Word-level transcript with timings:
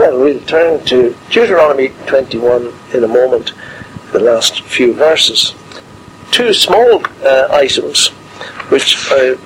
Well, 0.00 0.18
we'll 0.18 0.40
turn 0.46 0.82
to 0.86 1.14
Deuteronomy 1.28 1.90
21 2.06 2.72
in 2.94 3.04
a 3.04 3.06
moment, 3.06 3.52
the 4.12 4.20
last 4.20 4.62
few 4.62 4.94
verses. 4.94 5.54
Two 6.30 6.54
small 6.54 7.04
uh, 7.22 7.48
items 7.50 8.08
which 8.70 8.96
I 9.10 9.36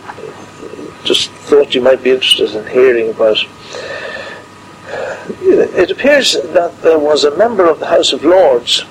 just 1.03 1.33
thought 1.49 1.75
you 1.75 1.81
might 1.81 2.05
be 2.05 2.13
interested 2.13 2.55
in 2.55 2.69
hearing 2.69 3.11
about. 3.11 3.39
It 5.43 5.91
appears 5.91 6.35
that 6.35 6.81
there 6.83 7.01
was 7.01 7.25
a 7.25 7.37
member 7.37 7.69
of 7.69 7.81
the 7.81 7.87
House 7.87 8.13
of 8.13 8.23
Lords, 8.23 8.85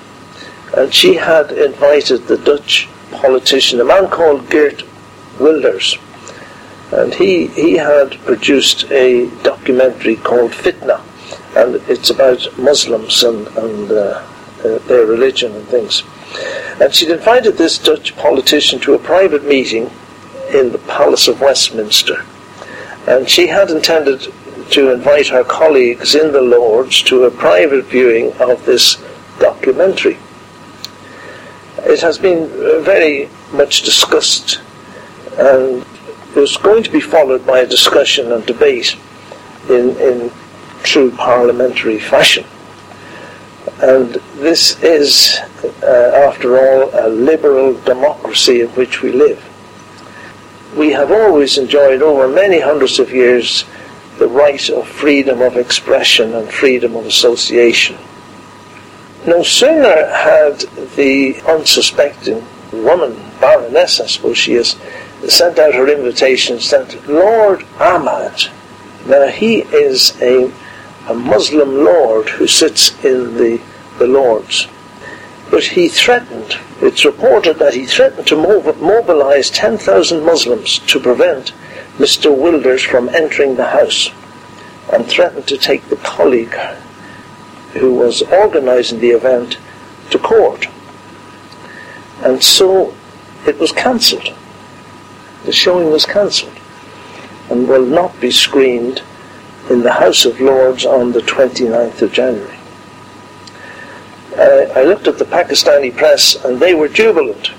and 0.76 0.92
she 0.92 1.14
had 1.14 1.50
invited 1.50 2.26
the 2.26 2.36
Dutch 2.36 2.90
politician, 3.10 3.80
a 3.80 3.84
man 3.84 4.10
called 4.10 4.50
Geert 4.50 4.82
Wilders, 5.40 5.96
and 6.92 7.14
he, 7.14 7.46
he 7.46 7.78
had 7.78 8.22
produced 8.26 8.84
a 8.90 9.30
documentary 9.42 10.16
called 10.16 10.50
Fitna, 10.50 11.00
and 11.56 11.76
it's 11.88 12.10
about 12.10 12.46
Muslims 12.58 13.22
and, 13.22 13.46
and 13.48 13.90
uh, 13.90 14.26
uh, 14.64 14.78
their 14.86 15.06
religion 15.06 15.54
and 15.54 15.66
things. 15.68 16.02
And 16.80 16.92
she'd 16.92 17.10
invited 17.10 17.56
this 17.56 17.78
Dutch 17.78 18.16
politician 18.16 18.80
to 18.80 18.94
a 18.94 18.98
private 18.98 19.44
meeting 19.44 19.90
in 20.52 20.72
the 20.72 20.82
Palace 20.86 21.28
of 21.28 21.40
Westminster. 21.40 22.24
And 23.06 23.28
she 23.28 23.46
had 23.46 23.70
intended 23.70 24.32
to 24.70 24.92
invite 24.92 25.28
her 25.28 25.44
colleagues 25.44 26.14
in 26.14 26.32
the 26.32 26.40
Lords 26.40 27.02
to 27.02 27.24
a 27.24 27.30
private 27.30 27.84
viewing 27.84 28.32
of 28.34 28.64
this 28.64 28.96
documentary. 29.38 30.18
It 31.78 32.00
has 32.00 32.18
been 32.18 32.48
very 32.82 33.28
much 33.52 33.82
discussed 33.82 34.60
and 35.38 35.84
was 36.34 36.56
going 36.56 36.82
to 36.82 36.90
be 36.90 37.00
followed 37.00 37.46
by 37.46 37.60
a 37.60 37.66
discussion 37.66 38.32
and 38.32 38.44
debate 38.46 38.96
in, 39.68 39.96
in 39.98 40.32
true 40.84 41.10
parliamentary 41.10 41.98
fashion. 41.98 42.44
And 43.82 44.14
this 44.36 44.80
is, 44.82 45.40
uh, 45.82 46.28
after 46.28 46.58
all, 46.58 46.90
a 46.94 47.08
liberal 47.08 47.74
democracy 47.80 48.60
in 48.60 48.68
which 48.68 49.02
we 49.02 49.10
live. 49.10 49.42
We 50.76 50.92
have 50.92 51.10
always 51.10 51.58
enjoyed, 51.58 52.02
over 52.02 52.28
many 52.28 52.60
hundreds 52.60 52.98
of 52.98 53.12
years, 53.12 53.64
the 54.18 54.28
right 54.28 54.70
of 54.70 54.86
freedom 54.86 55.42
of 55.42 55.56
expression 55.56 56.34
and 56.34 56.48
freedom 56.48 56.94
of 56.94 57.06
association. 57.06 57.96
No 59.26 59.42
sooner 59.42 60.06
had 60.12 60.60
the 60.96 61.40
unsuspecting 61.48 62.44
woman, 62.72 63.14
Baroness, 63.40 64.00
I 64.00 64.06
suppose 64.06 64.38
she 64.38 64.54
is, 64.54 64.76
sent 65.28 65.58
out 65.58 65.74
her 65.74 65.88
invitation, 65.88 66.60
sent 66.60 67.08
Lord 67.08 67.64
Ahmed. 67.80 68.50
Now 69.06 69.28
he 69.28 69.62
is 69.62 70.20
a, 70.20 70.52
a 71.08 71.14
Muslim 71.14 71.84
lord 71.84 72.28
who 72.28 72.46
sits 72.46 72.92
in 73.04 73.34
the, 73.36 73.60
the 73.98 74.06
Lords. 74.06 74.68
But 75.50 75.64
he 75.64 75.88
threatened, 75.88 76.58
it's 76.80 77.04
reported 77.04 77.58
that 77.58 77.74
he 77.74 77.86
threatened 77.86 78.26
to 78.28 78.36
mobilize 78.36 79.50
10,000 79.50 80.24
Muslims 80.24 80.78
to 80.80 80.98
prevent 80.98 81.52
Mr. 81.98 82.34
Wilders 82.34 82.82
from 82.82 83.08
entering 83.10 83.56
the 83.56 83.66
house 83.66 84.10
and 84.92 85.06
threatened 85.06 85.46
to 85.48 85.56
take 85.56 85.88
the 85.88 85.96
colleague 85.96 86.54
who 87.74 87.94
was 87.94 88.22
organizing 88.22 89.00
the 89.00 89.10
event 89.10 89.58
to 90.10 90.18
court. 90.18 90.66
And 92.22 92.42
so 92.42 92.94
it 93.46 93.58
was 93.58 93.72
cancelled 93.72 94.34
the 95.44 95.52
showing 95.52 95.90
was 95.90 96.06
cancelled 96.06 96.58
and 97.50 97.68
will 97.68 97.84
not 97.84 98.18
be 98.20 98.30
screened 98.30 99.02
in 99.70 99.82
the 99.82 99.92
House 99.92 100.24
of 100.24 100.40
Lords 100.40 100.84
on 100.84 101.12
the 101.12 101.20
29th 101.20 102.02
of 102.02 102.12
January. 102.12 102.58
Uh, 104.36 104.72
I 104.78 104.82
looked 104.84 105.06
at 105.06 105.18
the 105.18 105.24
Pakistani 105.24 105.94
press 105.96 106.34
and 106.44 106.60
they 106.60 106.74
were 106.74 106.88
jubilant 106.88 107.50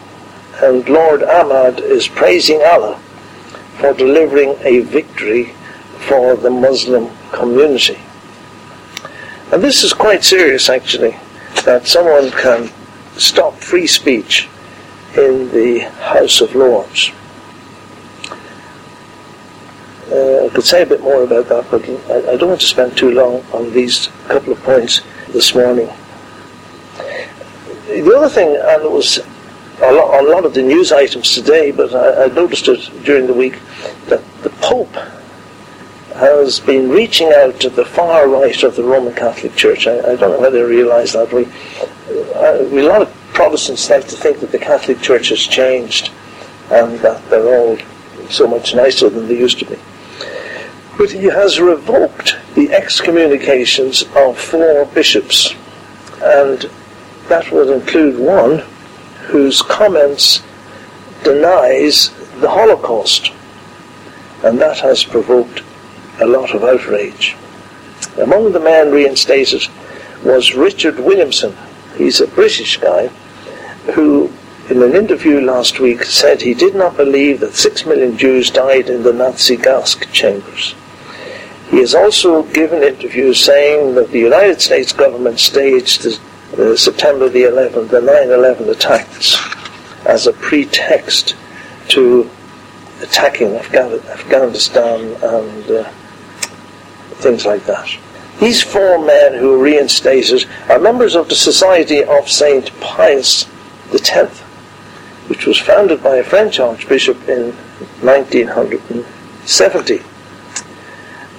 and 0.62 0.88
Lord 0.88 1.24
Ahmed 1.24 1.80
is 1.80 2.08
praising 2.08 2.62
Allah 2.64 2.98
for 3.78 3.94
delivering 3.94 4.56
a 4.62 4.80
victory 4.80 5.54
for 6.08 6.36
the 6.36 6.50
Muslim 6.50 7.10
community. 7.32 8.00
And 9.52 9.64
this 9.64 9.84
is 9.84 9.94
quite 9.94 10.24
serious 10.24 10.70
actually, 10.70 11.18
that 11.64 11.88
someone 11.88 12.32
can 12.32 12.70
stop 13.18 13.56
free 13.56 13.88
speech 13.88 14.48
in 15.16 15.52
the 15.52 15.80
House 16.00 16.42
of 16.42 16.56
Lords. 16.56 17.12
Uh, 20.16 20.46
I 20.46 20.50
could 20.50 20.64
say 20.64 20.82
a 20.82 20.86
bit 20.86 21.02
more 21.02 21.24
about 21.24 21.50
that, 21.50 21.70
but 21.70 21.84
I, 22.10 22.34
I, 22.34 22.38
don't 22.38 22.48
want 22.48 22.62
to 22.62 22.68
spend 22.68 22.96
too 22.96 23.12
long 23.12 23.44
on 23.52 23.74
these 23.74 24.08
couple 24.30 24.54
of 24.54 24.64
points 24.64 25.02
this 25.30 25.54
morning. 25.54 25.90
The 27.88 28.14
other 28.16 28.30
thing, 28.30 28.48
and 28.56 28.82
it 28.82 28.90
was 28.90 29.18
a 29.82 29.92
lot, 29.92 30.24
a 30.24 30.28
lot 30.30 30.46
of 30.46 30.54
the 30.54 30.62
news 30.62 30.94
items 30.94 31.34
today, 31.34 31.72
but 31.72 31.94
I, 31.94 32.26
I 32.26 32.28
noticed 32.28 32.70
it 32.70 32.90
during 33.04 33.28
the 33.28 33.34
week, 33.34 33.60
that 34.06 34.24
the 34.42 34.52
Pope 34.62 34.96
has 36.14 36.62
been 36.62 36.90
reaching 36.90 37.34
out 37.34 37.60
to 37.60 37.70
the 37.70 37.84
far 37.84 38.30
right 38.30 38.64
of 38.64 38.78
the 38.78 38.84
Roman 38.84 39.14
Catholic 39.14 39.54
Church. 39.56 39.86
I, 39.86 39.98
I 39.98 40.16
don't 40.16 40.32
know 40.32 40.40
whether 40.40 40.66
they 40.66 40.76
realise 40.76 41.12
that. 41.12 41.34
We, 41.34 41.44
uh, 42.36 42.64
we, 42.70 42.86
a 42.86 42.88
lot 42.88 43.02
of 43.02 43.14
Protestants 43.34 43.90
like 43.90 44.08
to 44.08 44.16
think 44.16 44.40
that 44.40 44.54
the 44.54 44.60
Catholic 44.60 45.02
Church 45.02 45.28
has 45.28 45.42
changed 45.42 46.10
and 46.72 47.00
that 47.00 47.30
they're 47.30 47.60
all 47.60 47.78
so 48.30 48.48
much 48.48 48.74
nicer 48.74 49.10
than 49.10 49.28
they 49.28 49.38
used 49.38 49.60
to 49.60 49.66
be 49.66 49.78
but 50.98 51.12
he 51.12 51.26
has 51.26 51.60
revoked 51.60 52.38
the 52.56 52.72
excommunications 52.72 54.04
of 54.16 54.38
four 54.38 54.86
bishops, 54.88 55.54
and 56.22 56.70
that 57.28 57.52
would 57.52 57.70
include 57.70 58.18
one 58.18 58.60
whose 59.28 59.62
comments 59.62 60.42
denies 61.24 62.10
the 62.40 62.50
Holocaust, 62.50 63.32
and 64.44 64.60
that 64.60 64.80
has 64.80 65.04
provoked 65.04 65.64
a 66.22 66.26
lot 66.26 66.54
of 66.54 66.64
outrage. 66.64 67.36
Among 68.18 68.54
the 68.54 68.60
men 68.60 68.92
reinstated 68.92 69.64
was 70.24 70.56
Richard 70.56 71.00
Williamson. 71.00 71.56
He's 71.98 72.22
a 72.22 72.28
British 72.28 72.78
guy 72.78 73.08
who, 73.94 74.32
in 74.70 74.82
an 74.82 74.96
interview 74.96 75.42
last 75.42 75.80
week, 75.80 76.04
said 76.04 76.42
he 76.42 76.54
did 76.54 76.76
not 76.76 76.96
believe 76.98 77.40
that 77.42 77.56
six 77.56 77.86
million 77.86 78.18
Jews 78.18 78.50
died 78.50 78.90
in 78.90 79.04
the 79.04 79.14
Nazi 79.14 79.58
gas 79.58 79.96
chambers. 80.12 80.76
He 81.76 81.82
has 81.82 81.94
also 81.94 82.44
given 82.54 82.82
interviews 82.84 83.44
saying 83.44 83.96
that 83.96 84.12
the 84.12 84.20
United 84.20 84.62
States 84.62 84.94
government 84.94 85.42
staged 85.42 86.04
the, 86.04 86.72
uh, 86.72 86.78
September 86.78 87.28
the 87.28 87.42
11th, 87.42 87.90
the 87.90 88.00
9-11 88.00 88.70
attacks 88.70 89.36
as 90.06 90.26
a 90.26 90.32
pretext 90.32 91.36
to 91.90 92.30
attacking 93.02 93.58
Afghanistan 93.58 95.18
and 95.22 95.70
uh, 95.70 95.84
things 97.16 97.46
like 97.46 97.66
that. 97.66 97.90
These 98.40 98.64
four 98.64 98.98
men 98.98 99.34
who 99.34 99.50
were 99.50 99.58
reinstated 99.58 100.46
are 100.70 100.80
members 100.80 101.14
of 101.14 101.28
the 101.28 101.36
Society 101.36 102.06
of 102.06 102.32
St. 102.32 102.72
Pius 102.80 103.50
X, 103.92 104.40
which 105.28 105.46
was 105.46 105.60
founded 105.60 106.02
by 106.02 106.16
a 106.16 106.24
French 106.24 106.58
archbishop 106.58 107.28
in 107.28 107.52
1970 108.00 110.04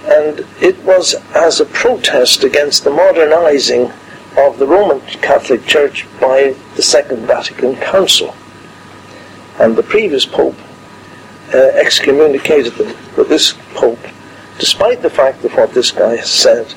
and 0.06 0.46
it 0.60 0.78
was 0.84 1.14
as 1.34 1.60
a 1.60 1.64
protest 1.66 2.44
against 2.44 2.84
the 2.84 2.90
modernizing 2.90 3.90
of 4.36 4.58
the 4.58 4.66
Roman 4.66 5.00
Catholic 5.00 5.64
Church 5.66 6.06
by 6.20 6.54
the 6.76 6.82
Second 6.82 7.26
Vatican 7.26 7.76
Council. 7.76 8.34
And 9.58 9.74
the 9.74 9.82
previous 9.82 10.26
pope 10.26 10.56
uh, 11.52 11.56
excommunicated 11.56 12.74
them, 12.74 12.96
but 13.16 13.28
this 13.28 13.54
pope, 13.74 13.98
despite 14.58 15.02
the 15.02 15.10
fact 15.10 15.44
of 15.44 15.54
what 15.54 15.72
this 15.72 15.90
guy 15.90 16.18
said, 16.20 16.72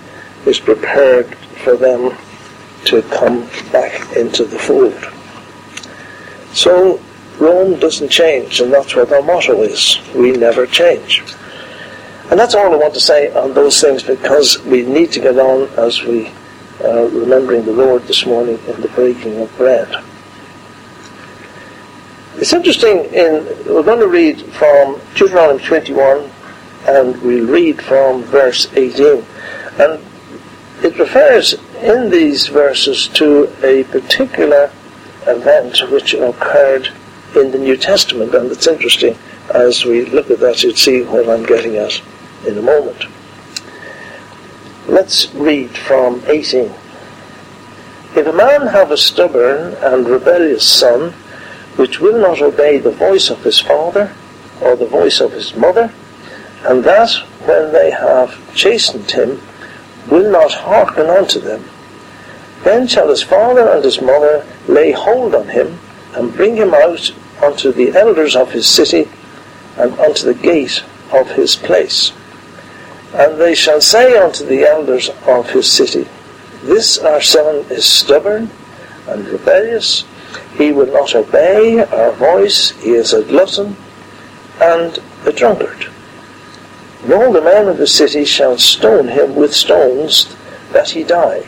is 0.45 0.59
prepared 0.59 1.35
for 1.63 1.75
them 1.75 2.15
to 2.85 3.01
come 3.03 3.47
back 3.71 4.15
into 4.15 4.45
the 4.45 4.57
fold. 4.57 5.05
So 6.53 6.99
Rome 7.37 7.79
doesn't 7.79 8.09
change, 8.09 8.59
and 8.61 8.71
that's 8.71 8.95
what 8.95 9.11
our 9.11 9.21
motto 9.21 9.61
is. 9.61 9.99
We 10.15 10.31
never 10.31 10.65
change. 10.65 11.23
And 12.29 12.39
that's 12.39 12.53
all 12.53 12.71
I 12.71 12.75
want 12.75 12.93
to 12.93 12.99
say 12.99 13.33
on 13.33 13.55
those 13.55 13.81
things 13.81 14.03
because 14.03 14.63
we 14.63 14.83
need 14.83 15.11
to 15.13 15.19
get 15.19 15.39
on 15.39 15.67
as 15.79 16.03
we 16.03 16.27
are 16.83 16.99
uh, 16.99 17.09
remembering 17.09 17.65
the 17.65 17.73
Lord 17.73 18.03
this 18.03 18.25
morning 18.25 18.59
in 18.67 18.81
the 18.81 18.87
breaking 18.89 19.41
of 19.41 19.55
bread. 19.57 20.03
It's 22.35 22.53
interesting 22.53 23.05
in 23.05 23.45
we're 23.65 23.83
going 23.83 23.99
to 23.99 24.07
read 24.07 24.41
from 24.53 25.01
Deuteronomy 25.15 25.63
21 25.63 26.29
and 26.87 27.19
we'll 27.23 27.47
read 27.47 27.81
from 27.81 28.21
verse 28.23 28.71
18. 28.73 29.25
And 29.79 29.99
it 30.83 30.99
refers 30.99 31.55
in 31.81 32.11
these 32.11 32.47
verses 32.47 33.07
to 33.09 33.51
a 33.65 33.85
particular 33.85 34.71
event 35.25 35.79
which 35.91 36.13
occurred 36.13 36.89
in 37.35 37.51
the 37.51 37.57
New 37.57 37.75
Testament 37.75 38.35
and 38.35 38.51
it's 38.51 38.67
interesting 38.67 39.17
as 39.49 39.83
we 39.83 40.05
look 40.05 40.29
at 40.29 40.39
that 40.39 40.61
you'd 40.61 40.77
see 40.77 41.01
what 41.01 41.27
I'm 41.27 41.43
getting 41.43 41.75
at 41.75 42.01
in 42.49 42.57
a 42.57 42.61
moment. 42.61 43.05
Let's 44.87 45.33
read 45.35 45.69
from 45.69 46.23
18. 46.25 46.73
If 48.15 48.25
a 48.25 48.33
man 48.33 48.67
have 48.67 48.91
a 48.91 48.97
stubborn 48.97 49.75
and 49.75 50.07
rebellious 50.07 50.67
son, 50.67 51.11
which 51.75 51.99
will 51.99 52.19
not 52.19 52.41
obey 52.41 52.79
the 52.79 52.91
voice 52.91 53.29
of 53.29 53.43
his 53.43 53.59
father, 53.59 54.13
or 54.61 54.75
the 54.75 54.87
voice 54.87 55.21
of 55.21 55.31
his 55.31 55.55
mother, 55.55 55.93
and 56.63 56.83
that, 56.83 57.11
when 57.45 57.71
they 57.71 57.91
have 57.91 58.35
chastened 58.55 59.11
him, 59.11 59.39
will 60.09 60.29
not 60.31 60.51
hearken 60.51 61.05
unto 61.05 61.39
them, 61.39 61.63
then 62.63 62.87
shall 62.87 63.09
his 63.09 63.23
father 63.23 63.69
and 63.69 63.85
his 63.85 64.01
mother 64.01 64.45
lay 64.67 64.91
hold 64.91 65.35
on 65.35 65.47
him, 65.47 65.79
and 66.15 66.33
bring 66.33 66.57
him 66.57 66.73
out 66.73 67.11
unto 67.43 67.71
the 67.71 67.95
elders 67.95 68.35
of 68.35 68.51
his 68.51 68.67
city, 68.67 69.07
and 69.77 69.97
unto 69.99 70.25
the 70.25 70.33
gate 70.33 70.83
of 71.13 71.29
his 71.31 71.55
place. 71.55 72.11
And 73.13 73.39
they 73.39 73.55
shall 73.55 73.81
say 73.81 74.17
unto 74.17 74.45
the 74.45 74.67
elders 74.67 75.09
of 75.25 75.49
his 75.49 75.71
city, 75.71 76.07
This 76.63 76.99
our 76.99 77.21
son 77.21 77.65
is 77.69 77.85
stubborn 77.85 78.49
and 79.07 79.27
rebellious, 79.27 80.05
he 80.57 80.71
will 80.71 80.91
not 80.91 81.15
obey 81.15 81.83
our 81.85 82.11
voice, 82.11 82.71
he 82.81 82.91
is 82.91 83.13
a 83.13 83.23
glutton 83.23 83.75
and 84.61 84.99
a 85.25 85.31
drunkard. 85.31 85.87
And 87.03 87.13
all 87.13 87.31
the 87.31 87.41
men 87.41 87.67
of 87.67 87.77
the 87.77 87.87
city 87.87 88.25
shall 88.25 88.57
stone 88.57 89.07
him 89.07 89.35
with 89.35 89.55
stones, 89.55 90.35
that 90.71 90.91
he 90.91 91.03
die. 91.03 91.47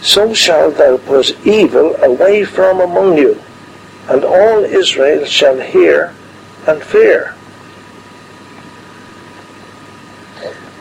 So 0.00 0.32
shalt 0.34 0.76
thou 0.76 0.98
put 0.98 1.36
evil 1.46 1.96
away 1.96 2.44
from 2.44 2.80
among 2.80 3.18
you, 3.18 3.42
and 4.08 4.24
all 4.24 4.64
Israel 4.64 5.24
shall 5.26 5.60
hear 5.60 6.14
and 6.66 6.82
fear. 6.82 7.35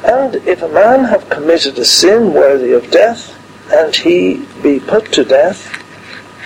And 0.05 0.35
if 0.47 0.61
a 0.61 0.67
man 0.67 1.05
have 1.05 1.31
committed 1.31 1.79
a 1.79 1.83
sin 1.83 2.31
worthy 2.31 2.73
of 2.73 2.91
death, 2.91 3.33
and 3.73 3.95
he 3.95 4.45
be 4.61 4.79
put 4.79 5.11
to 5.13 5.25
death, 5.25 5.67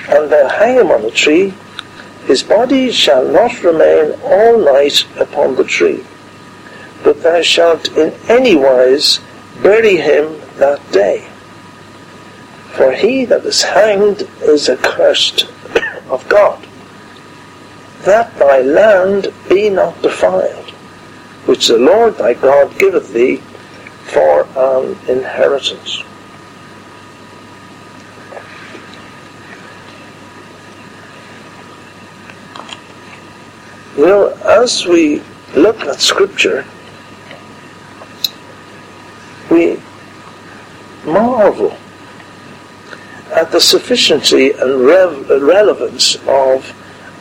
and 0.07 0.31
thou 0.31 0.47
hang 0.47 0.77
him 0.77 0.91
on 0.91 1.03
a 1.03 1.11
tree, 1.11 1.53
his 2.25 2.41
body 2.41 2.89
shall 2.89 3.27
not 3.27 3.61
remain 3.61 4.17
all 4.23 4.57
night 4.57 5.05
upon 5.19 5.57
the 5.57 5.65
tree, 5.65 6.05
but 7.03 7.21
thou 7.21 7.41
shalt 7.41 7.89
in 7.97 8.13
any 8.29 8.55
wise 8.55 9.19
bury 9.61 9.97
him 9.97 10.39
that 10.55 10.79
day. 10.93 11.27
For 12.71 12.93
he 12.93 13.25
that 13.25 13.45
is 13.45 13.63
hanged 13.63 14.21
is 14.41 14.69
accursed 14.69 15.49
of 16.09 16.25
God, 16.29 16.65
that 18.03 18.33
thy 18.39 18.61
land 18.61 19.33
be 19.49 19.69
not 19.69 20.01
defiled, 20.01 20.69
which 21.45 21.67
the 21.67 21.77
Lord 21.77 22.17
thy 22.17 22.35
God 22.35 22.79
giveth 22.79 23.11
thee 23.11 23.41
for 24.11 24.47
an 24.57 24.97
inheritance. 25.07 26.03
You 33.97 34.05
know, 34.05 34.27
as 34.45 34.85
we 34.85 35.21
look 35.55 35.81
at 35.81 35.99
Scripture, 35.99 36.65
we 39.51 39.81
marvel 41.05 41.75
at 43.33 43.51
the 43.51 43.59
sufficiency 43.59 44.51
and 44.51 44.85
rev- 44.85 45.29
relevance 45.29 46.15
of 46.27 46.73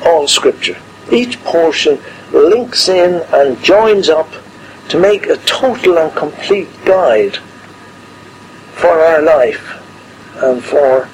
all 0.04 0.28
Scripture. 0.28 0.76
Each 1.10 1.42
portion 1.44 1.98
links 2.32 2.88
in 2.88 3.22
and 3.32 3.62
joins 3.62 4.08
up 4.08 4.28
to 4.88 4.98
make 4.98 5.26
a 5.26 5.36
total 5.38 5.98
and 5.98 6.14
complete 6.14 6.68
guide 6.84 7.36
for 8.74 8.88
our 8.88 9.22
life 9.22 9.82
and 10.36 10.62
for 10.62 11.08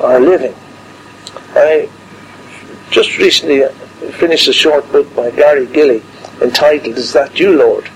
our 0.00 0.20
living. 0.20 0.54
I 1.54 1.88
just 2.90 3.18
recently 3.18 3.64
finished 4.12 4.48
a 4.48 4.52
short 4.52 4.90
book 4.92 5.14
by 5.14 5.30
Gary 5.30 5.66
Gilley 5.66 6.02
entitled 6.40 6.96
Is 6.96 7.12
That 7.12 7.38
You, 7.38 7.56
Lord? 7.56 7.90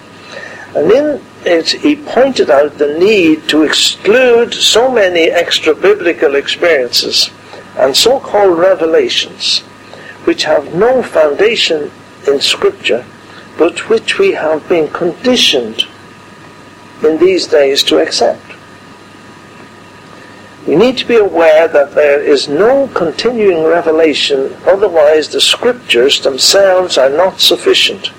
And 0.74 0.90
in 0.90 1.20
it 1.44 1.70
he 1.70 1.96
pointed 1.96 2.50
out 2.50 2.78
the 2.78 2.98
need 2.98 3.48
to 3.48 3.62
exclude 3.62 4.54
so 4.54 4.90
many 4.90 5.30
extra 5.30 5.74
biblical 5.74 6.34
experiences 6.34 7.30
and 7.76 7.96
so-called 7.96 8.58
revelations 8.58 9.60
which 10.24 10.44
have 10.44 10.74
no 10.74 11.02
foundation 11.02 11.90
in 12.28 12.40
Scripture 12.40 13.04
but 13.58 13.88
which 13.88 14.18
we 14.18 14.32
have 14.32 14.68
been 14.68 14.88
conditioned 14.92 15.84
in 17.02 17.18
these 17.18 17.46
days 17.46 17.82
to 17.84 17.98
accept. 17.98 18.42
We 20.66 20.76
need 20.76 20.96
to 20.98 21.06
be 21.06 21.16
aware 21.16 21.66
that 21.66 21.94
there 21.94 22.22
is 22.22 22.48
no 22.48 22.86
continuing 22.88 23.64
revelation, 23.64 24.56
otherwise 24.64 25.28
the 25.28 25.40
scriptures 25.40 26.20
themselves 26.20 26.96
are 26.96 27.10
not 27.10 27.40
sufficient, 27.40 28.12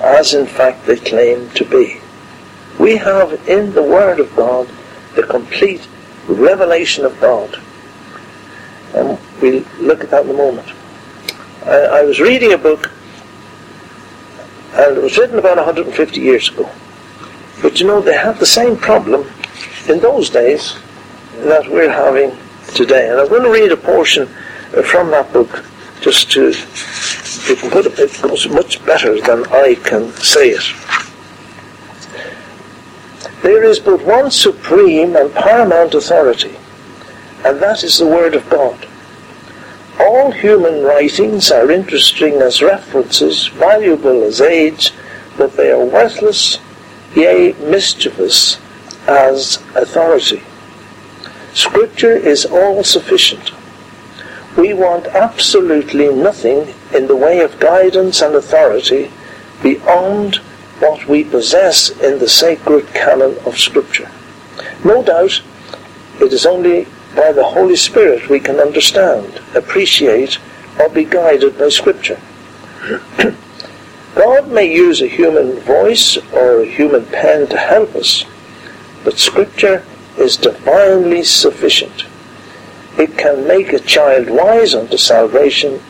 as 0.00 0.34
in 0.34 0.46
fact 0.46 0.84
they 0.86 0.96
claim 0.96 1.48
to 1.50 1.64
be. 1.64 2.00
We 2.80 2.96
have 2.96 3.48
in 3.48 3.72
the 3.72 3.82
Word 3.82 4.18
of 4.18 4.34
God 4.34 4.68
the 5.14 5.22
complete 5.22 5.86
revelation 6.26 7.04
of 7.04 7.18
God. 7.20 7.60
And 8.94 9.18
we'll 9.40 9.64
look 9.78 10.02
at 10.02 10.10
that 10.10 10.24
in 10.24 10.30
a 10.30 10.34
moment. 10.34 10.68
I, 11.64 12.00
I 12.00 12.02
was 12.02 12.20
reading 12.20 12.52
a 12.52 12.58
book, 12.58 12.90
and 14.76 14.96
it 14.96 15.02
was 15.02 15.16
written 15.16 15.38
about 15.38 15.56
150 15.56 16.20
years 16.20 16.50
ago. 16.50 16.70
But 17.62 17.80
you 17.80 17.86
know, 17.86 18.00
they 18.00 18.16
had 18.16 18.38
the 18.38 18.46
same 18.46 18.76
problem 18.76 19.26
in 19.88 20.00
those 20.00 20.28
days 20.30 20.76
that 21.38 21.66
we're 21.70 21.90
having 21.90 22.36
today. 22.74 23.08
And 23.08 23.20
I'm 23.20 23.28
going 23.28 23.42
to 23.42 23.50
read 23.50 23.72
a 23.72 23.76
portion 23.76 24.26
from 24.84 25.10
that 25.12 25.32
book 25.32 25.64
just 26.00 26.30
to, 26.32 26.48
you 27.48 27.56
can 27.56 27.70
put 27.70 27.86
it, 27.86 27.98
it 27.98 28.20
goes 28.22 28.48
much 28.48 28.84
better 28.84 29.20
than 29.20 29.46
I 29.46 29.76
can 29.76 30.12
say 30.12 30.50
it. 30.50 30.64
There 33.42 33.64
is 33.64 33.78
but 33.78 34.04
one 34.04 34.30
supreme 34.30 35.16
and 35.16 35.32
paramount 35.32 35.94
authority, 35.94 36.56
and 37.44 37.60
that 37.60 37.82
is 37.84 37.98
the 37.98 38.06
Word 38.06 38.34
of 38.34 38.48
God. 38.50 38.86
All 39.98 40.30
human 40.30 40.82
writings 40.82 41.50
are 41.50 41.70
interesting 41.70 42.34
as 42.42 42.62
references, 42.62 43.46
valuable 43.46 44.24
as 44.24 44.40
aids, 44.40 44.92
but 45.38 45.56
they 45.56 45.70
are 45.70 45.84
worthless, 45.84 46.58
yea, 47.14 47.54
mischievous 47.54 48.60
as 49.06 49.56
authority. 49.74 50.42
Scripture 51.54 52.14
is 52.16 52.44
all 52.44 52.84
sufficient. 52.84 53.52
We 54.56 54.74
want 54.74 55.06
absolutely 55.06 56.12
nothing 56.12 56.74
in 56.94 57.06
the 57.06 57.16
way 57.16 57.40
of 57.40 57.60
guidance 57.60 58.20
and 58.20 58.34
authority 58.34 59.10
beyond 59.62 60.36
what 60.78 61.08
we 61.08 61.24
possess 61.24 61.88
in 61.88 62.18
the 62.18 62.28
sacred 62.28 62.86
canon 62.88 63.38
of 63.46 63.58
Scripture. 63.58 64.10
No 64.84 65.02
doubt, 65.02 65.40
it 66.20 66.32
is 66.32 66.44
only 66.44 66.86
by 67.16 67.32
the 67.32 67.42
Holy 67.44 67.76
Spirit 67.76 68.28
we 68.28 68.38
can 68.38 68.60
understand, 68.60 69.40
appreciate, 69.54 70.38
or 70.78 70.88
be 70.90 71.04
guided 71.04 71.58
by 71.58 71.70
Scripture. 71.70 72.20
God 74.14 74.48
may 74.48 74.72
use 74.72 75.00
a 75.00 75.08
human 75.08 75.58
voice 75.60 76.16
or 76.32 76.60
a 76.60 76.66
human 76.66 77.06
pen 77.06 77.48
to 77.48 77.56
help 77.56 77.94
us, 77.94 78.24
but 79.02 79.18
Scripture 79.18 79.84
is 80.18 80.36
divinely 80.36 81.22
sufficient. 81.22 82.04
It 82.98 83.18
can 83.18 83.46
make 83.46 83.72
a 83.72 83.80
child 83.80 84.30
wise 84.30 84.74
unto 84.74 84.96
salvation, 84.96 85.80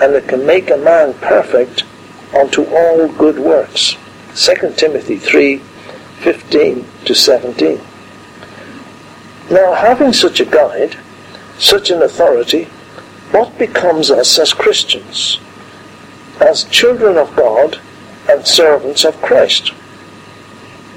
and 0.00 0.14
it 0.14 0.28
can 0.28 0.46
make 0.46 0.70
a 0.70 0.76
man 0.76 1.14
perfect 1.14 1.84
unto 2.34 2.64
all 2.64 3.08
good 3.08 3.38
works. 3.38 3.96
2 4.34 4.72
Timothy 4.76 5.18
3, 5.18 5.58
15 5.58 6.86
to 7.04 7.14
17. 7.14 7.80
Now, 9.50 9.74
having 9.74 10.12
such 10.12 10.40
a 10.40 10.44
guide, 10.46 10.96
such 11.58 11.90
an 11.90 12.02
authority, 12.02 12.64
what 13.30 13.58
becomes 13.58 14.10
us 14.10 14.38
as 14.38 14.54
Christians, 14.54 15.38
as 16.40 16.64
children 16.64 17.18
of 17.18 17.36
God 17.36 17.78
and 18.28 18.46
servants 18.46 19.04
of 19.04 19.20
Christ? 19.20 19.72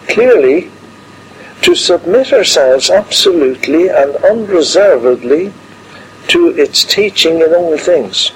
Clearly, 0.07 0.71
to 1.61 1.75
submit 1.75 2.31
ourselves 2.31 2.89
absolutely 2.89 3.89
and 3.89 4.15
unreservedly 4.17 5.51
to 6.29 6.47
its 6.49 6.85
teaching 6.85 7.41
in 7.41 7.53
all 7.53 7.77
things. 7.77 8.31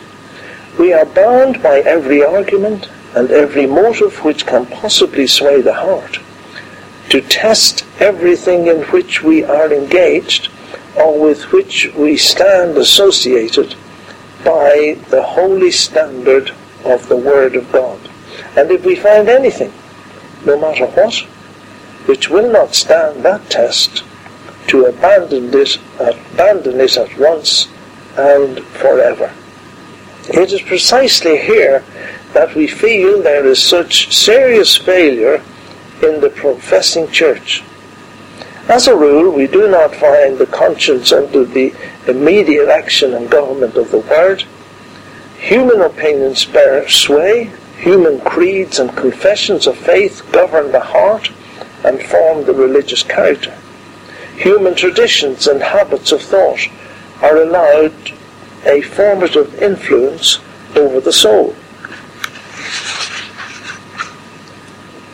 We 0.78 0.92
are 0.92 1.06
bound 1.06 1.62
by 1.64 1.80
every 1.80 2.24
argument 2.24 2.90
and 3.16 3.32
every 3.32 3.66
motive 3.66 4.24
which 4.24 4.46
can 4.46 4.66
possibly 4.66 5.28
sway 5.28 5.62
the 5.62 5.74
heart 5.74 6.20
to 7.12 7.20
test 7.20 7.86
everything 8.00 8.68
in 8.68 8.84
which 8.84 9.22
we 9.22 9.44
are 9.44 9.74
engaged 9.74 10.50
or 10.96 11.20
with 11.20 11.52
which 11.52 11.94
we 11.94 12.16
stand 12.16 12.78
associated 12.78 13.76
by 14.46 14.98
the 15.10 15.22
holy 15.22 15.70
standard 15.70 16.52
of 16.86 17.10
the 17.10 17.18
Word 17.18 17.54
of 17.58 17.70
God. 17.70 18.00
And 18.56 18.72
if 18.72 18.86
we 18.86 18.96
find 18.96 19.28
anything, 19.28 19.74
no 20.46 20.58
matter 20.58 20.86
what, 20.86 21.16
which 22.08 22.30
will 22.30 22.50
not 22.50 22.76
stand 22.76 23.24
that 23.24 23.50
test, 23.50 24.06
to 24.68 24.86
abandon 24.86 25.54
it, 25.54 25.78
abandon 26.00 26.80
it 26.80 26.96
at 26.96 27.20
once 27.20 27.68
and 28.18 28.64
forever. 28.64 29.34
It 30.30 30.54
is 30.54 30.62
precisely 30.62 31.38
here 31.40 31.84
that 32.32 32.56
we 32.56 32.68
feel 32.68 33.22
there 33.22 33.46
is 33.46 33.62
such 33.62 34.16
serious 34.16 34.78
failure 34.78 35.44
in 36.04 36.22
the 36.22 36.30
professing 36.30 37.10
church. 37.12 37.64
As 38.68 38.88
a 38.88 38.96
rule, 38.96 39.32
we 39.32 39.48
do 39.48 39.70
not 39.70 39.96
find 39.96 40.38
the 40.38 40.46
conscience 40.46 41.12
under 41.12 41.44
the 41.44 41.74
immediate 42.08 42.70
action 42.70 43.14
and 43.14 43.30
government 43.30 43.76
of 43.76 43.92
the 43.92 44.00
Word. 44.00 44.44
Human 45.38 45.82
opinions 45.82 46.46
bear 46.46 46.88
sway, 46.88 47.52
human 47.78 48.22
creeds 48.22 48.80
and 48.80 48.96
confessions 48.96 49.68
of 49.68 49.78
faith 49.78 50.28
govern 50.32 50.72
the 50.72 50.80
heart 50.80 51.32
and 51.84 52.02
form 52.02 52.46
the 52.46 52.54
religious 52.54 53.04
character. 53.04 53.58
Human 54.38 54.76
traditions 54.76 55.48
and 55.48 55.62
habits 55.62 56.12
of 56.12 56.22
thought 56.22 56.68
are 57.22 57.38
allowed 57.38 57.94
a 58.66 58.82
formative 58.82 59.62
influence 59.62 60.40
over 60.76 61.00
the 61.00 61.12
soul. 61.12 61.56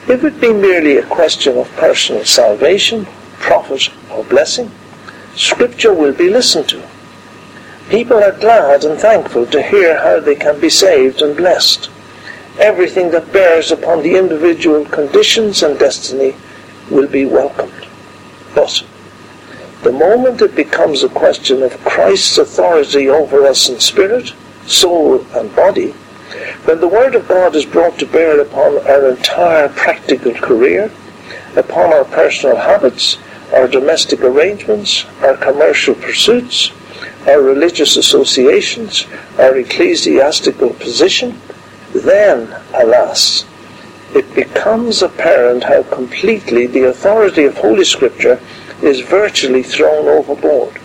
If 0.09 0.23
it 0.23 0.39
be 0.39 0.53
merely 0.53 0.95
a 0.97 1.05
question 1.05 1.57
of 1.57 1.69
personal 1.75 2.23
salvation, 2.23 3.05
profit, 3.39 3.89
or 4.09 4.23
blessing, 4.23 4.71
Scripture 5.35 5.93
will 5.93 6.13
be 6.13 6.29
listened 6.29 6.69
to. 6.69 6.81
People 7.89 8.23
are 8.23 8.31
glad 8.31 8.85
and 8.85 8.97
thankful 8.97 9.45
to 9.47 9.61
hear 9.61 9.99
how 9.99 10.21
they 10.21 10.35
can 10.35 10.61
be 10.61 10.69
saved 10.69 11.21
and 11.21 11.35
blessed. 11.35 11.89
Everything 12.57 13.11
that 13.11 13.33
bears 13.33 13.69
upon 13.69 14.01
the 14.01 14.15
individual 14.15 14.85
conditions 14.85 15.61
and 15.61 15.77
destiny 15.77 16.35
will 16.89 17.07
be 17.07 17.25
welcomed. 17.25 17.85
But 18.55 18.83
the 19.83 19.91
moment 19.91 20.41
it 20.41 20.55
becomes 20.55 21.03
a 21.03 21.09
question 21.09 21.61
of 21.61 21.83
Christ's 21.83 22.37
authority 22.37 23.09
over 23.09 23.45
us 23.45 23.69
in 23.69 23.79
spirit, 23.81 24.33
soul, 24.65 25.25
and 25.35 25.53
body, 25.53 25.93
when 26.67 26.81
the 26.81 26.88
Word 26.88 27.15
of 27.15 27.25
God 27.29 27.55
is 27.55 27.65
brought 27.65 27.97
to 27.97 28.05
bear 28.05 28.41
upon 28.41 28.86
our 28.86 29.12
entire 29.12 29.69
practical 29.69 30.33
career, 30.33 30.91
upon 31.55 31.93
our 31.93 32.03
personal 32.03 32.57
habits, 32.57 33.17
our 33.53 33.69
domestic 33.69 34.19
arrangements, 34.19 35.05
our 35.21 35.38
commercial 35.38 35.95
pursuits, 35.95 36.74
our 37.25 37.41
religious 37.41 37.95
associations, 37.95 39.07
our 39.39 39.55
ecclesiastical 39.55 40.71
position, 40.71 41.39
then, 41.93 42.53
alas, 42.74 43.45
it 44.13 44.36
becomes 44.36 45.01
apparent 45.01 45.63
how 45.63 45.83
completely 45.83 46.67
the 46.67 46.83
authority 46.83 47.45
of 47.45 47.55
Holy 47.55 47.86
Scripture 47.86 48.41
is 48.81 49.00
virtually 49.00 49.63
thrown 49.63 50.05
overboard. 50.09 50.77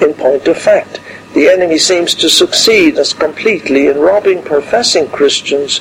In 0.00 0.14
point 0.14 0.48
of 0.48 0.56
fact, 0.56 1.00
the 1.38 1.48
enemy 1.48 1.78
seems 1.78 2.16
to 2.16 2.28
succeed 2.28 2.98
as 2.98 3.12
completely 3.12 3.86
in 3.86 3.96
robbing 3.96 4.42
professing 4.42 5.06
Christians 5.06 5.80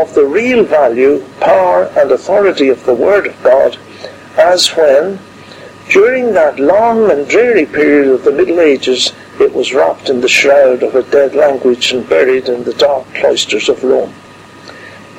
of 0.00 0.14
the 0.14 0.24
real 0.24 0.62
value, 0.62 1.24
power, 1.40 1.86
and 1.96 2.12
authority 2.12 2.68
of 2.68 2.86
the 2.86 2.94
Word 2.94 3.26
of 3.26 3.42
God 3.42 3.76
as 4.38 4.68
when, 4.76 5.18
during 5.90 6.34
that 6.34 6.60
long 6.60 7.10
and 7.10 7.28
dreary 7.28 7.66
period 7.66 8.12
of 8.12 8.22
the 8.22 8.30
Middle 8.30 8.60
Ages, 8.60 9.12
it 9.40 9.52
was 9.52 9.74
wrapped 9.74 10.08
in 10.08 10.20
the 10.20 10.28
shroud 10.28 10.84
of 10.84 10.94
a 10.94 11.02
dead 11.02 11.34
language 11.34 11.90
and 11.90 12.08
buried 12.08 12.48
in 12.48 12.62
the 12.62 12.74
dark 12.74 13.04
cloisters 13.12 13.68
of 13.68 13.82
Rome. 13.82 14.14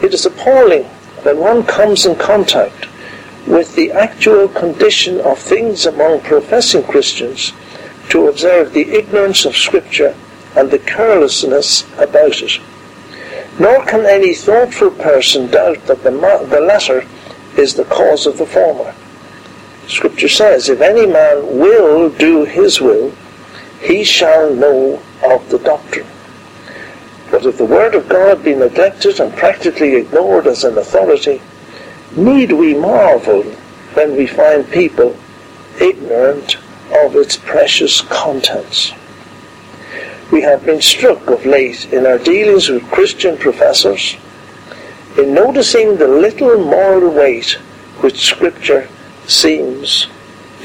It 0.01 0.13
is 0.13 0.25
appalling 0.25 0.85
when 1.23 1.39
one 1.39 1.63
comes 1.65 2.05
in 2.05 2.15
contact 2.15 2.87
with 3.45 3.75
the 3.75 3.91
actual 3.91 4.47
condition 4.47 5.19
of 5.19 5.39
things 5.39 5.85
among 5.85 6.21
professing 6.21 6.83
Christians 6.83 7.51
to 8.09 8.27
observe 8.27 8.73
the 8.73 8.89
ignorance 8.91 9.45
of 9.45 9.55
Scripture 9.55 10.15
and 10.55 10.69
the 10.69 10.79
carelessness 10.79 11.83
about 11.97 12.41
it. 12.41 12.59
Nor 13.59 13.85
can 13.85 14.05
any 14.05 14.33
thoughtful 14.33 14.91
person 14.91 15.47
doubt 15.47 15.85
that 15.85 16.03
the, 16.03 16.11
the 16.49 16.61
latter 16.61 17.05
is 17.57 17.75
the 17.75 17.85
cause 17.85 18.25
of 18.25 18.37
the 18.37 18.45
former. 18.45 18.93
Scripture 19.87 20.29
says, 20.29 20.69
If 20.69 20.81
any 20.81 21.05
man 21.05 21.59
will 21.59 22.09
do 22.09 22.45
his 22.45 22.81
will, 22.81 23.11
he 23.81 24.03
shall 24.03 24.53
know 24.53 25.01
of 25.23 25.49
the 25.49 25.59
doctrine. 25.59 26.07
But 27.29 27.45
if 27.45 27.57
the 27.57 27.65
Word 27.65 27.95
of 27.95 28.07
God 28.07 28.43
be 28.43 28.55
neglected 28.55 29.19
and 29.19 29.33
practically 29.33 29.95
ignored 29.95 30.47
as 30.47 30.63
an 30.63 30.77
authority, 30.77 31.41
need 32.15 32.51
we 32.51 32.73
marvel 32.73 33.43
when 33.93 34.15
we 34.15 34.27
find 34.27 34.69
people 34.69 35.15
ignorant 35.81 36.57
of 36.95 37.15
its 37.15 37.37
precious 37.37 38.01
contents? 38.01 38.93
We 40.31 40.41
have 40.41 40.65
been 40.65 40.81
struck 40.81 41.27
of 41.27 41.45
late 41.45 41.91
in 41.93 42.05
our 42.05 42.17
dealings 42.17 42.69
with 42.69 42.89
Christian 42.91 43.37
professors 43.37 44.15
in 45.17 45.33
noticing 45.33 45.97
the 45.97 46.07
little 46.07 46.57
moral 46.63 47.11
weight 47.11 47.51
which 48.01 48.25
Scripture 48.25 48.87
seems 49.27 50.07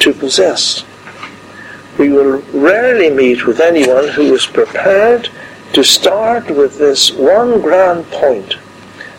to 0.00 0.12
possess. 0.12 0.84
We 1.98 2.08
will 2.10 2.38
rarely 2.52 3.10
meet 3.10 3.46
with 3.46 3.60
anyone 3.60 4.08
who 4.08 4.34
is 4.34 4.46
prepared 4.46 5.28
to 5.72 5.82
start 5.84 6.50
with 6.50 6.78
this 6.78 7.12
one 7.12 7.60
grand 7.60 8.10
point 8.10 8.56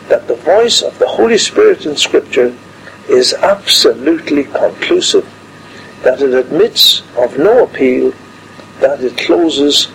that 0.08 0.26
the 0.26 0.34
voice 0.34 0.82
of 0.82 0.98
the 0.98 1.06
Holy 1.06 1.38
Spirit 1.38 1.86
in 1.86 1.96
Scripture 1.96 2.56
is 3.08 3.34
absolutely 3.34 4.44
conclusive, 4.44 5.26
that 6.02 6.22
it 6.22 6.34
admits 6.34 7.02
of 7.16 7.38
no 7.38 7.64
appeal, 7.64 8.12
that 8.80 9.02
it 9.02 9.16
closes 9.18 9.88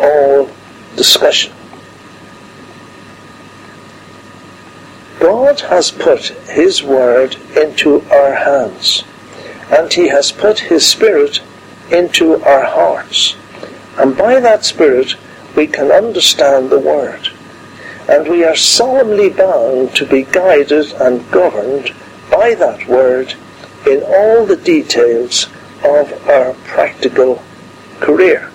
all 0.00 0.48
discussion. 0.96 1.52
God 5.18 5.60
has 5.60 5.90
put 5.90 6.28
His 6.48 6.82
Word 6.82 7.36
into 7.56 8.02
our 8.10 8.34
hands, 8.34 9.02
and 9.70 9.92
He 9.92 10.08
has 10.08 10.30
put 10.30 10.60
His 10.60 10.86
Spirit 10.86 11.40
into 11.90 12.42
our 12.44 12.64
hearts. 12.64 13.34
And 13.96 14.16
by 14.16 14.38
that 14.38 14.64
Spirit, 14.64 15.16
we 15.56 15.66
can 15.66 15.90
understand 15.90 16.70
the 16.70 16.78
Word. 16.78 17.28
And 18.08 18.28
we 18.28 18.44
are 18.44 18.56
solemnly 18.56 19.28
bound 19.28 19.94
to 19.96 20.06
be 20.06 20.22
guided 20.22 20.92
and 20.92 21.28
governed 21.32 21.92
by 22.30 22.54
that 22.54 22.86
Word 22.86 23.34
in 23.88 24.02
all 24.02 24.46
the 24.46 24.56
details 24.56 25.46
of 25.84 26.12
our 26.28 26.54
practical 26.64 27.42
career. 28.00 28.50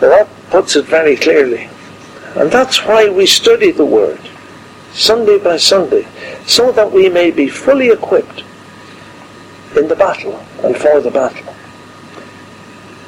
That 0.00 0.28
puts 0.50 0.76
it 0.76 0.86
very 0.86 1.16
clearly. 1.16 1.68
And 2.36 2.50
that's 2.50 2.84
why 2.84 3.08
we 3.08 3.26
study 3.26 3.70
the 3.70 3.84
Word, 3.84 4.20
Sunday 4.92 5.38
by 5.38 5.56
Sunday, 5.56 6.06
so 6.46 6.72
that 6.72 6.92
we 6.92 7.08
may 7.08 7.30
be 7.30 7.48
fully 7.48 7.88
equipped 7.88 8.44
in 9.76 9.88
the 9.88 9.96
battle 9.96 10.44
and 10.62 10.76
for 10.76 11.00
the 11.00 11.10
battle 11.10 11.54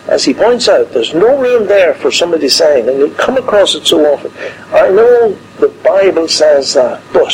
as 0.09 0.25
he 0.25 0.35
points 0.35 0.69
out, 0.69 0.93
there's 0.93 1.15
no 1.15 1.39
room 1.39 1.67
there 1.67 1.95
for 1.95 2.11
somebody 2.11 2.49
saying, 2.49 2.89
and 2.89 2.99
you 2.99 3.11
come 3.15 3.37
across 3.37 3.75
it 3.75 3.87
so 3.87 4.05
often, 4.13 4.33
I 4.73 4.91
know 4.91 5.33
the 5.59 5.69
Bible 5.85 6.29
says 6.29 6.75
that, 6.75 7.03
but 7.13 7.33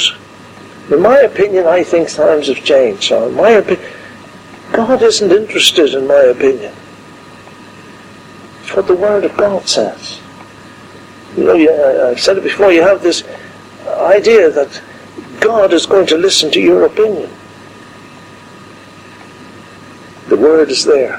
in 0.90 1.02
my 1.02 1.18
opinion, 1.18 1.66
I 1.66 1.82
think 1.82 2.08
times 2.08 2.48
have 2.48 2.64
changed. 2.64 3.04
So 3.04 3.28
in 3.28 3.34
my 3.34 3.50
opinion, 3.50 3.90
God 4.72 5.02
isn't 5.02 5.32
interested 5.32 5.94
in 5.94 6.06
my 6.06 6.20
opinion. 6.20 6.74
It's 8.62 8.74
what 8.74 8.86
the 8.86 8.94
Word 8.96 9.24
of 9.24 9.36
God 9.36 9.68
says. 9.68 10.20
You 11.36 11.44
know, 11.44 12.10
I've 12.10 12.20
said 12.20 12.38
it 12.38 12.44
before, 12.44 12.72
you 12.72 12.82
have 12.82 13.02
this 13.02 13.22
idea 13.86 14.50
that 14.50 14.82
God 15.40 15.72
is 15.72 15.86
going 15.86 16.06
to 16.08 16.16
listen 16.16 16.50
to 16.52 16.60
your 16.60 16.84
opinion. 16.84 17.30
The 20.28 20.36
Word 20.36 20.70
is 20.70 20.84
there. 20.84 21.18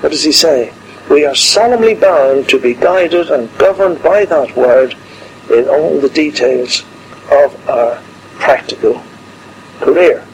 What 0.00 0.10
does 0.10 0.22
he 0.22 0.32
say? 0.32 0.72
We 1.10 1.24
are 1.24 1.34
solemnly 1.34 1.94
bound 1.94 2.48
to 2.50 2.58
be 2.60 2.74
guided 2.74 3.30
and 3.30 3.56
governed 3.58 4.02
by 4.02 4.24
that 4.26 4.56
word 4.56 4.96
in 5.50 5.68
all 5.68 5.98
the 6.00 6.08
details 6.08 6.84
of 7.30 7.68
our 7.68 8.00
practical 8.40 9.00
career. 9.78 10.26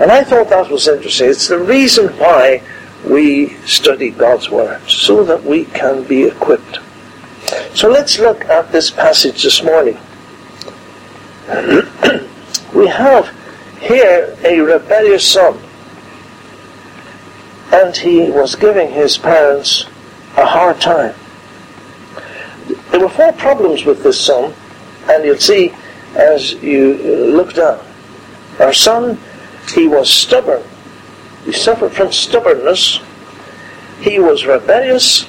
And 0.00 0.10
I 0.10 0.24
thought 0.24 0.48
that 0.48 0.70
was 0.70 0.88
interesting. 0.88 1.28
It's 1.28 1.48
the 1.48 1.58
reason 1.58 2.08
why 2.18 2.62
we 3.04 3.50
study 3.66 4.10
God's 4.10 4.50
Word, 4.50 4.80
so 4.88 5.22
that 5.24 5.44
we 5.44 5.66
can 5.66 6.04
be 6.04 6.24
equipped. 6.24 6.78
So 7.74 7.90
let's 7.90 8.18
look 8.18 8.44
at 8.46 8.72
this 8.72 8.90
passage 8.90 9.42
this 9.42 9.62
morning. 9.62 9.98
we 12.74 12.88
have 12.88 13.30
here 13.80 14.36
a 14.42 14.60
rebellious 14.60 15.30
son 15.30 15.60
and 17.72 17.96
he 17.96 18.30
was 18.30 18.54
giving 18.54 18.90
his 18.90 19.18
parents 19.18 19.84
a 20.36 20.46
hard 20.46 20.80
time. 20.80 21.14
There 22.90 23.00
were 23.00 23.08
four 23.08 23.32
problems 23.32 23.84
with 23.84 24.02
this 24.02 24.20
son, 24.20 24.54
and 25.08 25.24
you'll 25.24 25.38
see 25.38 25.74
as 26.16 26.54
you 26.54 26.94
look 27.30 27.54
down. 27.54 27.84
Our 28.58 28.72
son, 28.72 29.18
he 29.74 29.86
was 29.86 30.10
stubborn. 30.10 30.62
He 31.44 31.52
suffered 31.52 31.92
from 31.92 32.10
stubbornness. 32.12 33.00
He 34.00 34.18
was 34.18 34.46
rebellious. 34.46 35.26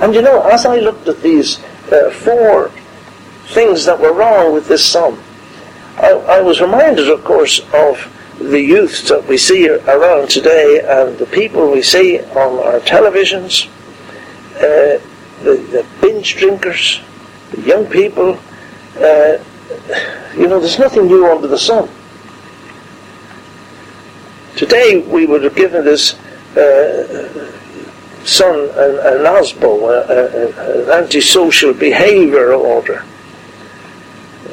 And 0.00 0.14
you 0.14 0.22
know, 0.22 0.42
as 0.42 0.66
I 0.66 0.78
looked 0.78 1.08
at 1.08 1.22
these 1.22 1.58
uh, 1.90 2.10
four 2.10 2.70
things 3.48 3.84
that 3.86 3.98
were 3.98 4.12
wrong 4.12 4.52
with 4.52 4.68
this 4.68 4.84
son, 4.84 5.18
I, 5.96 6.12
I 6.12 6.40
was 6.40 6.60
reminded, 6.60 7.10
of 7.10 7.24
course, 7.24 7.60
of 7.74 8.10
the 8.38 8.60
youth 8.60 9.06
that 9.08 9.26
we 9.26 9.36
see 9.36 9.68
around 9.68 10.30
today 10.30 10.80
and 10.80 11.18
the 11.18 11.26
people 11.26 11.70
we 11.70 11.82
see 11.82 12.20
on 12.20 12.58
our 12.60 12.80
televisions, 12.80 13.68
uh, 14.56 14.98
the, 15.42 15.56
the, 15.72 15.86
binge 16.00 16.36
drinkers, 16.36 17.00
the 17.52 17.60
young 17.60 17.86
people. 17.86 18.38
Uh, 18.96 19.38
you 20.36 20.46
know, 20.46 20.60
there's 20.60 20.78
nothing 20.78 21.06
new 21.06 21.30
under 21.30 21.46
the 21.46 21.58
sun. 21.58 21.88
Today 24.56 24.98
we 24.98 25.26
would 25.26 25.42
have 25.44 25.56
given 25.56 25.84
this 25.84 26.14
uh, 26.56 27.52
son 28.24 28.58
an, 28.58 28.98
an 28.98 29.24
ASBO, 29.24 29.88
an 30.10 30.90
antisocial 30.90 31.72
behaviour 31.72 32.52
order, 32.52 33.04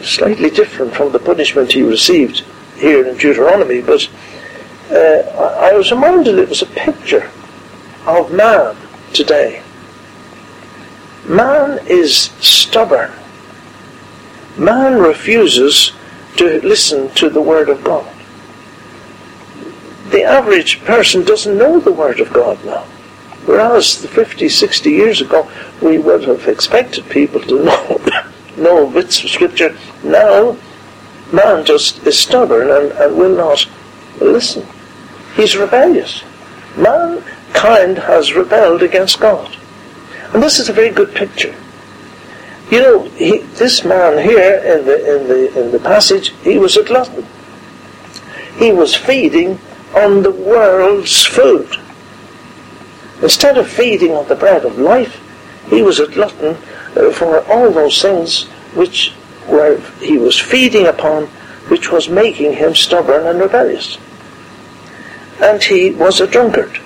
slightly 0.02 0.50
different 0.50 0.94
from 0.94 1.12
the 1.12 1.20
punishment 1.20 1.72
he 1.72 1.82
received 1.82 2.46
here 2.78 3.06
in 3.06 3.18
Deuteronomy, 3.18 3.82
but 3.82 4.08
uh, 4.92 5.58
I 5.60 5.74
was 5.74 5.92
reminded 5.92 6.38
it 6.38 6.48
was 6.48 6.62
a 6.62 6.68
picture 6.68 7.30
of 8.06 8.32
man 8.32 8.76
today. 9.14 9.62
Man 11.28 11.80
is 11.88 12.32
stubborn. 12.40 13.12
Man 14.58 15.00
refuses 15.00 15.92
to 16.38 16.60
listen 16.62 17.10
to 17.16 17.30
the 17.30 17.42
Word 17.42 17.70
of 17.70 17.84
God. 17.84 18.12
The 20.10 20.24
average 20.24 20.84
person 20.84 21.24
doesn't 21.24 21.58
know 21.58 21.80
the 21.80 21.92
Word 21.92 22.20
of 22.20 22.34
God 22.34 22.64
now. 22.66 22.84
Whereas 23.46 24.06
50, 24.06 24.50
60 24.50 24.90
years 24.90 25.22
ago, 25.22 25.50
we 25.82 26.00
would 26.00 26.24
have 26.24 26.48
expected 26.48 27.08
people 27.10 27.40
to 27.42 27.64
know, 27.64 28.02
know 28.58 28.90
bits 28.90 29.24
of 29.24 29.30
Scripture. 29.30 29.78
Now, 30.04 30.58
man 31.32 31.64
just 31.64 32.06
is 32.08 32.18
stubborn 32.18 32.72
and, 32.72 32.92
and 32.94 33.16
will 33.16 33.36
not 33.36 33.68
listen. 34.20 34.66
He's 35.36 35.56
rebellious. 35.56 36.24
Mankind 36.76 38.00
has 38.00 38.34
rebelled 38.34 38.82
against 38.82 39.20
God. 39.20 39.56
And 40.34 40.42
this 40.42 40.58
is 40.58 40.68
a 40.68 40.74
very 40.74 40.90
good 40.90 41.14
picture. 41.14 41.56
You 42.70 42.82
know, 42.82 43.04
he, 43.10 43.38
this 43.38 43.86
man 43.86 44.18
here 44.24 44.58
in 44.58 44.86
the, 44.86 45.16
in, 45.16 45.28
the, 45.28 45.66
in 45.66 45.72
the 45.72 45.80
passage, 45.80 46.30
he 46.44 46.58
was 46.58 46.76
a 46.76 46.84
glutton. 46.84 47.26
He 48.58 48.74
was 48.74 48.94
feeding 48.94 49.60
on 49.96 50.24
the 50.24 50.32
world's 50.32 51.26
food. 51.26 51.70
Instead 53.22 53.58
of 53.58 53.70
feeding 53.70 54.12
on 54.12 54.28
the 54.28 54.36
bread 54.36 54.66
of 54.66 54.78
life, 54.78 55.22
he 55.70 55.82
was 55.82 56.00
a 56.00 56.08
glutton 56.08 56.58
uh, 56.96 57.12
for 57.12 57.44
all 57.46 57.72
those 57.72 58.02
things 58.02 58.46
which 58.76 59.14
were 59.48 59.80
he 60.02 60.18
was 60.18 60.38
feeding 60.38 60.88
upon, 60.88 61.28
which 61.70 61.92
was 61.92 62.10
making 62.10 62.54
him 62.54 62.76
stubborn 62.76 63.26
and 63.26 63.40
rebellious. 63.40 63.98
And 65.42 65.64
he 65.64 65.92
was 65.92 66.20
a 66.20 66.28
drunkard. 66.28 66.80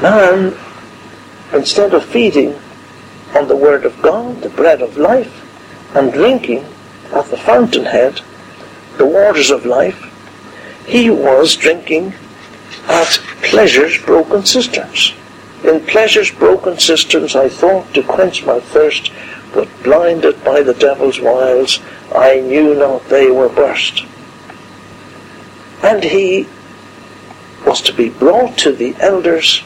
Man, 0.00 0.56
instead 1.52 1.94
of 1.94 2.04
feeding 2.04 2.58
on 3.34 3.48
the 3.48 3.56
Word 3.56 3.84
of 3.84 4.00
God, 4.02 4.42
the 4.42 4.48
bread 4.50 4.82
of 4.82 4.96
life, 4.96 5.44
and 5.94 6.12
drinking 6.12 6.64
at 7.12 7.26
the 7.26 7.36
fountainhead, 7.36 8.20
the 8.96 9.06
waters 9.06 9.50
of 9.50 9.64
life, 9.64 10.04
he 10.86 11.10
was 11.10 11.56
drinking 11.56 12.12
at 12.88 13.20
pleasure's 13.42 13.98
broken 14.02 14.44
cisterns. 14.44 15.14
In 15.64 15.80
pleasure's 15.80 16.30
broken 16.30 16.78
cisterns 16.78 17.36
I 17.36 17.48
thought 17.48 17.92
to 17.94 18.02
quench 18.02 18.44
my 18.44 18.60
thirst, 18.60 19.12
but 19.52 19.68
blinded 19.82 20.42
by 20.44 20.62
the 20.62 20.74
devil's 20.74 21.20
wiles, 21.20 21.80
I 22.14 22.40
knew 22.40 22.74
not 22.74 23.08
they 23.08 23.30
were 23.30 23.48
burst. 23.48 24.04
And 25.82 26.02
he 26.04 26.48
was 27.66 27.80
to 27.82 27.92
be 27.92 28.08
brought 28.08 28.56
to 28.58 28.72
the 28.72 28.94
elders, 28.98 29.62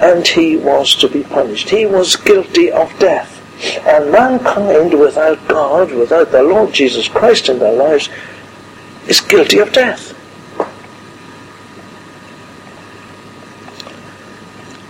and 0.00 0.26
he 0.26 0.56
was 0.56 0.94
to 0.96 1.08
be 1.08 1.22
punished. 1.22 1.70
He 1.70 1.86
was 1.86 2.16
guilty 2.16 2.70
of 2.70 2.96
death. 2.98 3.40
And 3.86 4.10
mankind 4.10 4.98
without 4.98 5.46
God, 5.48 5.92
without 5.92 6.32
the 6.32 6.42
Lord 6.42 6.72
Jesus 6.72 7.08
Christ 7.08 7.48
in 7.48 7.58
their 7.58 7.72
lives, 7.72 8.08
is 9.06 9.20
guilty 9.20 9.58
of 9.58 9.72
death. 9.72 10.10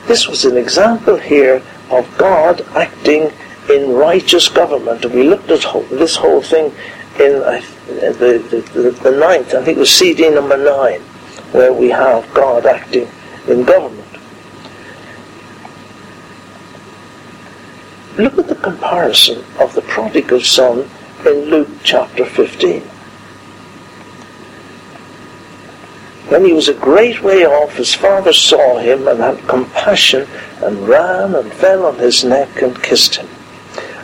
This 0.07 0.29
was 0.29 0.45
an 0.45 0.57
example 0.57 1.17
here 1.17 1.63
of 1.91 2.19
God 2.19 2.61
acting 2.75 3.33
in 3.71 3.93
righteous 3.93 4.49
government. 4.49 5.05
We 5.07 5.23
looked 5.23 5.51
at 5.51 5.63
this 5.91 6.17
whole 6.17 6.43
thing 6.43 6.73
in 7.19 7.37
uh, 7.43 7.63
the, 7.87 8.63
the, 8.73 8.91
the, 8.91 9.11
ninth, 9.13 9.55
I 9.55 9.65
think 9.65 9.77
it 9.77 9.81
was 9.81 9.91
CD 9.91 10.31
number 10.31 10.57
nine, 10.57 11.01
where 11.53 11.73
we 11.73 11.89
have 11.91 12.33
God 12.35 12.67
acting 12.67 13.09
in 13.49 13.65
government. 13.65 14.04
Look 18.17 18.39
at 18.39 18.47
the 18.47 18.55
comparison 18.55 19.45
of 19.59 19.75
the 19.75 19.83
prodigal 19.83 20.41
son 20.41 20.89
in 21.27 21.47
Luke 21.47 21.69
chapter 21.83 22.25
15. 22.25 22.83
When 26.29 26.45
he 26.45 26.53
was 26.53 26.69
a 26.69 26.75
great 26.75 27.25
way 27.25 27.45
off, 27.45 27.75
his 27.75 27.93
father 27.93 28.33
saw 28.33 28.79
him 28.79 29.09
and 29.09 29.19
had 29.19 29.49
compassion 29.49 30.29
and 30.63 30.89
ran 30.89 31.35
and 31.35 31.53
fell 31.53 31.87
on 31.87 31.99
his 31.99 32.23
neck 32.23 32.63
and 32.63 32.81
kissed 32.81 33.17
him. 33.17 33.29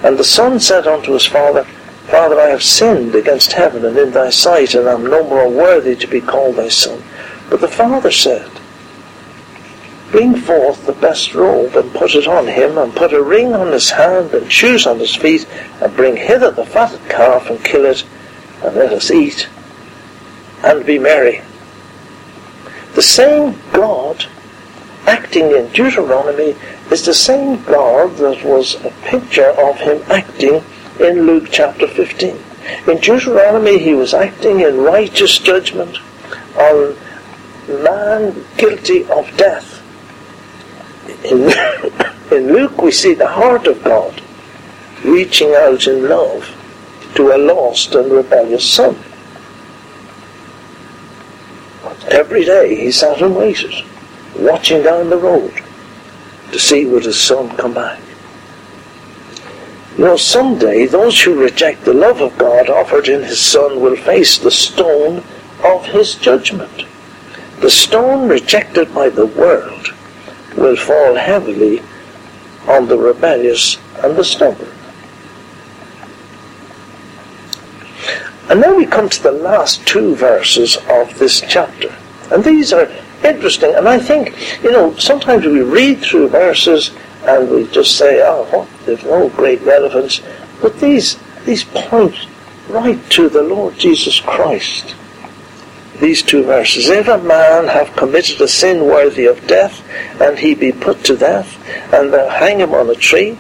And 0.03 0.19
the 0.19 0.25
son 0.25 0.59
said 0.59 0.89
unto 0.89 1.13
his 1.13 1.27
father, 1.27 1.63
Father, 2.09 2.41
I 2.41 2.49
have 2.49 2.65
sinned 2.65 3.15
against 3.15 3.53
heaven 3.53 3.85
and 3.85 3.97
in 3.97 4.11
thy 4.11 4.31
sight, 4.31 4.75
and 4.75 4.89
am 4.89 5.05
no 5.05 5.23
more 5.23 5.49
worthy 5.49 5.95
to 5.95 6.09
be 6.09 6.21
called 6.21 6.57
thy 6.57 6.69
son. 6.69 7.01
But 7.49 7.61
the 7.61 7.69
father 7.69 8.11
said, 8.11 8.50
Bring 10.11 10.37
forth 10.37 10.87
the 10.87 10.93
best 10.93 11.35
robe, 11.35 11.77
and 11.77 11.93
put 11.95 12.15
it 12.15 12.27
on 12.27 12.49
him, 12.49 12.79
and 12.79 12.95
put 12.95 13.13
a 13.13 13.23
ring 13.23 13.55
on 13.55 13.73
his 13.73 13.91
hand, 13.91 14.35
and 14.35 14.51
shoes 14.51 14.87
on 14.87 14.99
his 14.99 15.15
feet, 15.15 15.47
and 15.81 15.95
bring 15.97 16.17
hither 16.17 16.51
the 16.51 16.67
fatted 16.67 17.09
calf, 17.09 17.49
and 17.49 17.65
kill 17.65 17.85
it, 17.85 18.05
and 18.65 18.75
let 18.75 18.93
us 18.93 19.11
eat, 19.11 19.49
and 20.65 20.85
be 20.85 20.99
merry. 20.99 21.43
The 22.95 23.03
same 23.03 23.57
God 23.73 24.27
acting 25.07 25.53
in 25.53 25.69
Deuteronomy 25.69 26.57
is 26.91 27.05
the 27.05 27.15
same 27.15 27.63
God 27.65 28.17
that 28.17 28.45
was 28.45 28.75
a 28.85 28.91
picture 29.05 29.51
of 29.51 29.79
him 29.79 30.03
acting 30.11 30.63
in 30.99 31.27
Luke 31.27 31.49
chapter 31.51 31.87
15. 31.87 32.37
In 32.89 32.99
Deuteronomy, 32.99 33.79
he 33.79 33.95
was 33.95 34.13
acting 34.13 34.61
in 34.61 34.79
righteous 34.79 35.39
judgment 35.39 35.99
on 36.57 36.97
man 37.83 38.45
guilty 38.57 39.05
of 39.05 39.35
death. 39.37 39.80
In, 41.25 41.51
in 42.33 42.53
Luke, 42.53 42.81
we 42.81 42.93
see 42.93 43.15
the 43.15 43.27
heart 43.27 43.67
of 43.67 43.83
God 43.85 44.21
reaching 45.05 45.55
out 45.55 45.87
in 45.87 46.09
love 46.09 46.49
to 47.15 47.33
a 47.33 47.39
lost 47.39 47.95
and 47.95 48.11
rebellious 48.13 48.69
son. 48.69 48.97
Every 52.09 52.45
day 52.45 52.75
he 52.75 52.91
sat 52.91 53.23
and 53.23 53.37
waited, 53.37 53.73
watching 54.39 54.83
down 54.83 55.11
the 55.11 55.17
road 55.17 55.63
to 56.53 56.59
see 56.59 56.85
would 56.85 57.05
his 57.05 57.21
son 57.21 57.57
come 57.57 57.75
back. 57.75 58.01
Know, 59.99 60.17
someday 60.17 60.87
those 60.87 61.21
who 61.21 61.41
reject 61.41 61.85
the 61.85 61.95
love 61.95 62.21
of 62.21 62.37
God 62.39 62.71
offered 62.71 63.09
in 63.09 63.23
his 63.23 63.41
son 63.41 63.81
will 63.81 63.97
face 63.97 64.39
the 64.39 64.51
stone 64.51 65.23
of 65.63 65.87
his 65.87 66.15
judgment. 66.15 66.85
The 67.61 67.71
stone 67.71 68.29
rejected 68.29 68.95
by 68.95 69.11
the 69.11 69.27
world 69.27 69.95
will 70.57 70.77
fall 70.77 71.15
heavily 71.15 71.83
on 72.69 72.89
the 72.89 72.99
rebellious 72.99 73.79
and 74.03 74.17
the 74.17 74.25
stubborn. 74.25 74.69
And 78.49 78.61
now 78.61 78.75
we 78.75 78.85
come 78.85 79.09
to 79.09 79.23
the 79.23 79.33
last 79.33 79.87
two 79.87 80.17
verses 80.17 80.77
of 80.89 81.17
this 81.19 81.41
chapter. 81.41 81.95
And 82.33 82.43
these 82.43 82.73
are 82.73 82.91
interesting. 83.25 83.75
And 83.75 83.89
I 83.89 83.99
think, 83.99 84.35
you 84.63 84.73
know, 84.73 84.95
sometimes 84.97 85.47
we 85.47 85.63
read 85.63 86.01
through 86.01 86.29
verses 86.29 86.91
and 87.25 87.51
we 87.51 87.67
just 87.69 87.97
say, 87.97 88.23
oh, 88.25 88.45
what? 88.51 88.69
They've 88.87 89.05
no 89.05 89.29
great 89.29 89.61
relevance. 89.63 90.21
But 90.61 90.81
these, 90.81 91.19
these 91.45 91.65
point 91.65 92.27
right 92.69 92.99
to 93.11 93.29
the 93.29 93.43
Lord 93.43 93.79
Jesus 93.79 94.19
Christ. 94.21 94.97
These 96.01 96.23
two 96.23 96.45
verses. 96.45 96.89
If 96.89 97.09
a 97.09 97.19
man 97.19 97.69
have 97.69 97.95
committed 97.95 98.41
a 98.41 98.49
sin 98.49 98.87
worthy 98.87 99.27
of 99.27 99.47
death, 99.47 99.83
and 100.21 100.39
he 100.39 100.55
be 100.55 100.73
put 100.73 101.05
to 101.05 101.17
death, 101.17 101.59
and 101.93 102.13
they'll 102.13 102.31
hang 102.31 102.61
him 102.61 102.75
on 102.75 102.89
a 102.89 102.95
tree, 102.95 103.39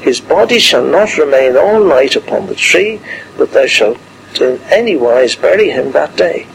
His 0.00 0.20
body 0.20 0.58
shall 0.58 0.84
not 0.84 1.18
remain 1.18 1.56
all 1.56 1.82
night 1.82 2.14
upon 2.14 2.46
the 2.46 2.54
tree, 2.54 3.00
but 3.36 3.52
thou 3.52 3.66
shalt 3.66 3.98
in 4.40 4.60
any 4.70 4.96
wise 4.96 5.34
bury 5.34 5.70
him 5.70 5.92
that 5.92 6.16
day. 6.16 6.46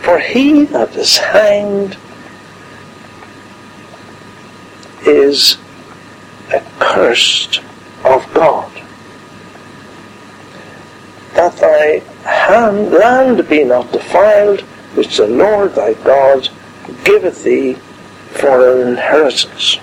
For 0.00 0.18
he 0.18 0.64
that 0.64 0.96
is 0.96 1.18
hanged 1.18 1.96
is 5.06 5.58
accursed 6.50 7.60
of 8.04 8.32
God. 8.32 8.72
That 11.34 11.56
thy 11.58 12.02
hand, 12.24 12.92
land 12.92 13.48
be 13.48 13.64
not 13.64 13.92
defiled, 13.92 14.64
which 14.98 15.16
the 15.16 15.28
Lord 15.28 15.76
thy 15.76 15.94
God 15.94 16.48
giveth 17.04 17.44
thee 17.44 17.74
for 18.32 18.82
an 18.82 18.88
inheritance. 18.88 19.78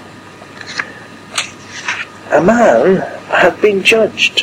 A 2.31 2.41
man 2.43 2.97
had 3.29 3.61
been 3.61 3.81
judged, 3.81 4.41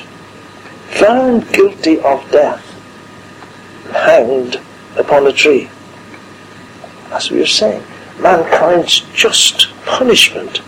found 0.88 1.52
guilty 1.52 2.00
of 2.00 2.26
death, 2.30 2.64
hanged 3.90 4.58
upon 4.96 5.26
a 5.26 5.32
tree. 5.32 5.68
As 7.10 7.30
we 7.30 7.42
are 7.42 7.46
saying, 7.46 7.84
mankind's 8.18 9.00
just 9.12 9.68
punishment 9.84 10.62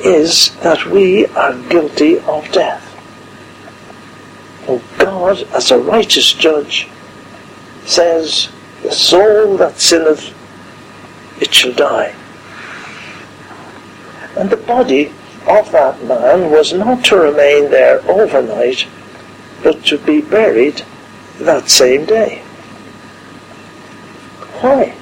is 0.00 0.56
that 0.62 0.86
we 0.86 1.26
are 1.26 1.52
guilty 1.68 2.18
of 2.20 2.50
death. 2.50 2.80
And 4.66 4.80
God, 4.96 5.42
as 5.52 5.70
a 5.70 5.78
righteous 5.78 6.32
judge, 6.32 6.88
says, 7.84 8.48
The 8.84 8.92
soul 8.92 9.56
that 9.56 9.80
sinneth, 9.80 10.34
it 11.40 11.54
shall 11.54 11.72
die. 11.72 12.14
And 14.36 14.50
the 14.50 14.58
body 14.58 15.06
of 15.48 15.72
that 15.72 16.04
man 16.04 16.50
was 16.50 16.74
not 16.74 17.02
to 17.06 17.16
remain 17.16 17.70
there 17.70 18.02
overnight, 18.06 18.86
but 19.62 19.86
to 19.86 19.96
be 19.96 20.20
buried 20.20 20.82
that 21.38 21.70
same 21.70 22.04
day. 22.04 22.40
Why? 24.60 24.94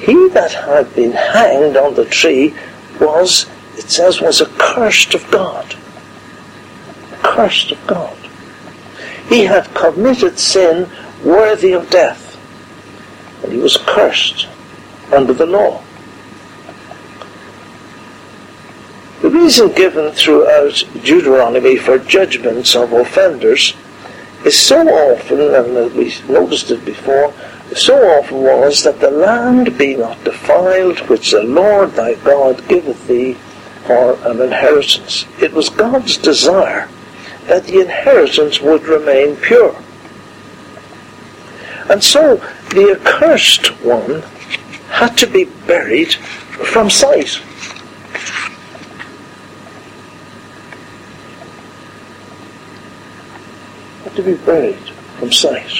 He 0.00 0.28
that 0.28 0.52
had 0.52 0.94
been 0.94 1.12
hanged 1.12 1.78
on 1.78 1.94
the 1.94 2.04
tree 2.04 2.54
was, 3.00 3.46
it 3.78 3.88
says, 3.88 4.20
was 4.20 4.42
accursed 4.42 5.14
of 5.14 5.30
God. 5.30 5.76
Accursed 7.12 7.72
of 7.72 7.86
God. 7.86 8.18
He 9.30 9.44
had 9.44 9.74
committed 9.74 10.38
sin 10.38 10.90
worthy 11.24 11.72
of 11.72 11.90
death. 11.90 12.36
And 13.42 13.52
he 13.52 13.58
was 13.58 13.76
cursed 13.76 14.48
under 15.12 15.32
the 15.32 15.46
law. 15.46 15.82
The 19.22 19.30
reason 19.30 19.72
given 19.72 20.12
throughout 20.12 20.84
Deuteronomy 21.02 21.76
for 21.76 21.98
judgments 21.98 22.76
of 22.76 22.92
offenders 22.92 23.74
is 24.44 24.56
so 24.56 24.88
often, 24.88 25.40
and 25.40 25.94
we 25.94 26.14
noticed 26.28 26.70
it 26.70 26.84
before, 26.84 27.34
so 27.74 28.18
often 28.18 28.42
was 28.42 28.84
that 28.84 29.00
the 29.00 29.10
land 29.10 29.76
be 29.76 29.96
not 29.96 30.22
defiled 30.24 31.00
which 31.08 31.32
the 31.32 31.42
Lord 31.42 31.92
thy 31.92 32.14
God 32.14 32.66
giveth 32.68 33.06
thee 33.08 33.34
for 33.86 34.14
an 34.26 34.40
inheritance. 34.40 35.26
It 35.40 35.52
was 35.52 35.68
God's 35.68 36.16
desire 36.16 36.88
that 37.46 37.64
the 37.64 37.80
inheritance 37.80 38.60
would 38.60 38.84
remain 38.84 39.36
pure. 39.36 39.76
And 41.88 42.02
so 42.02 42.36
the 42.70 42.98
accursed 43.00 43.68
one 43.82 44.22
had 44.90 45.16
to 45.18 45.26
be 45.26 45.44
buried 45.44 46.14
from 46.14 46.90
sight. 46.90 47.40
Had 54.04 54.16
to 54.16 54.22
be 54.22 54.34
buried 54.34 54.90
from 55.18 55.32
sight. 55.32 55.72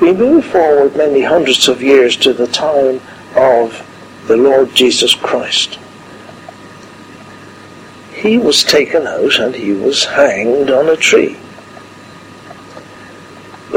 We 0.00 0.12
move 0.12 0.44
forward 0.44 0.96
many 0.96 1.22
hundreds 1.22 1.68
of 1.68 1.82
years 1.82 2.16
to 2.18 2.32
the 2.32 2.46
time 2.46 3.00
of 3.34 3.84
the 4.26 4.36
Lord 4.36 4.74
Jesus 4.74 5.14
Christ. 5.14 5.78
He 8.12 8.36
was 8.36 8.62
taken 8.62 9.06
out 9.06 9.38
and 9.38 9.54
he 9.54 9.72
was 9.72 10.04
hanged 10.04 10.70
on 10.70 10.88
a 10.88 10.96
tree. 10.96 11.36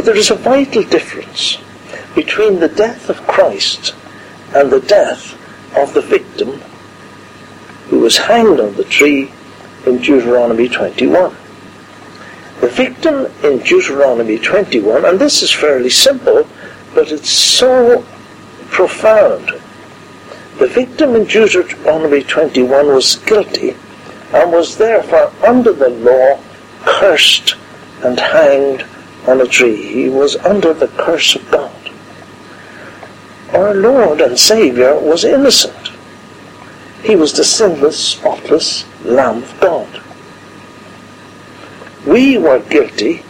But 0.02 0.08
there 0.08 0.18
is 0.18 0.32
a 0.32 0.36
vital 0.36 0.82
difference 0.82 1.60
between 2.16 2.60
the 2.60 2.68
death 2.68 3.08
of 3.08 3.28
Christ 3.28 3.94
and 4.52 4.72
the 4.72 4.80
death 4.80 5.38
of 5.78 5.94
the 5.94 6.02
victim 6.02 6.60
who 7.88 8.00
was 8.00 8.18
hanged 8.18 8.60
on 8.60 8.74
the 8.74 8.84
tree 8.84 9.32
in 9.86 10.00
Deuteronomy 10.00 10.70
21. 10.70 11.36
The 12.62 12.70
victim 12.70 13.28
in 13.44 13.60
Deuteronomy 13.60 14.40
21, 14.40 15.06
and 15.06 15.20
this 15.20 15.44
is 15.44 15.52
fairly 15.52 15.92
simple, 15.92 16.48
but 16.96 17.12
it's 17.12 17.30
so 17.30 18.04
profound. 18.72 19.52
The 20.58 20.68
victim 20.68 21.16
in 21.16 21.26
Deuteronomy 21.26 22.24
21 22.24 22.88
was 22.88 23.18
guilty 23.18 23.76
and 24.34 24.52
was 24.52 24.78
therefore 24.78 25.32
under 25.46 25.74
the 25.74 25.90
law 25.90 26.40
cursed 26.86 27.56
and 28.02 28.20
hanged 28.20 28.84
on 29.28 29.42
a 29.42 29.48
tree. 29.48 29.76
He 29.76 30.10
was 30.10 30.36
under 30.38 30.74
the 30.74 30.88
curse 30.88 31.36
of 31.36 31.50
God. 31.52 31.72
Our 33.54 33.74
Lord 33.74 34.22
and 34.22 34.40
Saviour 34.40 35.00
was 35.00 35.24
innocent. 35.24 35.90
He 37.04 37.16
was 37.16 37.34
the 37.34 37.44
sinless, 37.44 37.98
spotless 37.98 38.86
Lamb 39.04 39.44
of 39.44 39.60
God. 39.60 40.02
We 42.06 42.38
were 42.38 42.60
guilty. 42.60 43.24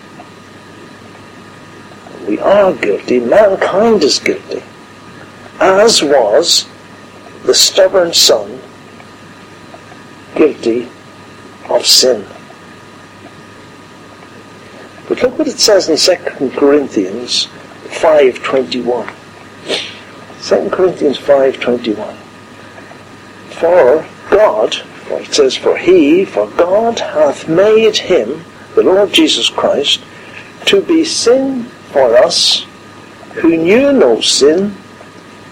We 2.28 2.40
are 2.40 2.74
guilty. 2.74 3.20
Mankind 3.20 4.04
is 4.04 4.20
guilty. 4.20 4.64
As 5.60 6.02
was 6.04 6.68
the 7.44 7.54
stubborn 7.54 8.14
son 8.14 8.62
guilty 10.36 10.90
of 11.70 11.86
sin. 11.86 12.26
But 15.12 15.24
look 15.24 15.40
what 15.40 15.48
it 15.50 15.60
says 15.60 15.90
in 15.90 15.98
2 15.98 16.52
Corinthians 16.52 17.48
5.21. 17.88 19.14
2 20.42 20.70
Corinthians 20.70 21.18
5.21. 21.18 22.16
For 23.60 24.08
God, 24.34 24.74
for 24.74 25.20
it 25.20 25.34
says, 25.34 25.58
For 25.58 25.76
he, 25.78 26.24
for 26.24 26.48
God 26.52 27.00
hath 27.00 27.50
made 27.50 27.98
him 27.98 28.46
the 28.74 28.84
Lord 28.84 29.12
Jesus 29.12 29.50
Christ, 29.50 30.02
to 30.68 30.82
be 30.82 31.04
sin 31.04 31.66
for 31.92 32.16
us 32.16 32.66
who 33.34 33.58
knew 33.58 33.92
no 33.92 34.22
sin, 34.22 34.78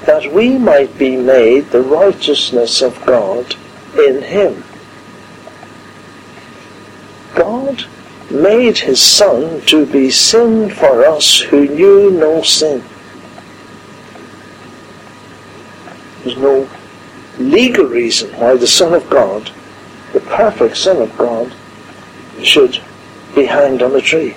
that 0.06 0.32
we 0.32 0.58
might 0.58 0.98
be 0.98 1.18
made 1.18 1.72
the 1.72 1.82
righteousness 1.82 2.82
of 2.82 3.06
God 3.06 3.58
in 3.98 4.22
him. 4.22 4.64
God 7.36 7.86
made 8.32 8.78
his 8.78 9.02
Son 9.02 9.62
to 9.62 9.86
be 9.86 10.10
sin 10.10 10.70
for 10.70 11.04
us 11.06 11.40
who 11.40 11.68
knew 11.68 12.12
no 12.12 12.42
sin. 12.42 12.84
There's 16.24 16.38
no 16.38 16.70
legal 17.38 17.86
reason 17.86 18.32
why 18.38 18.56
the 18.56 18.68
Son 18.68 18.94
of 18.94 19.10
God, 19.10 19.52
the 20.14 20.20
perfect 20.20 20.78
Son 20.78 21.02
of 21.02 21.18
God, 21.18 21.54
should 22.44 22.82
be 23.36 23.46
hanged 23.46 23.82
on 23.82 23.96
a 23.96 24.02
tree. 24.02 24.36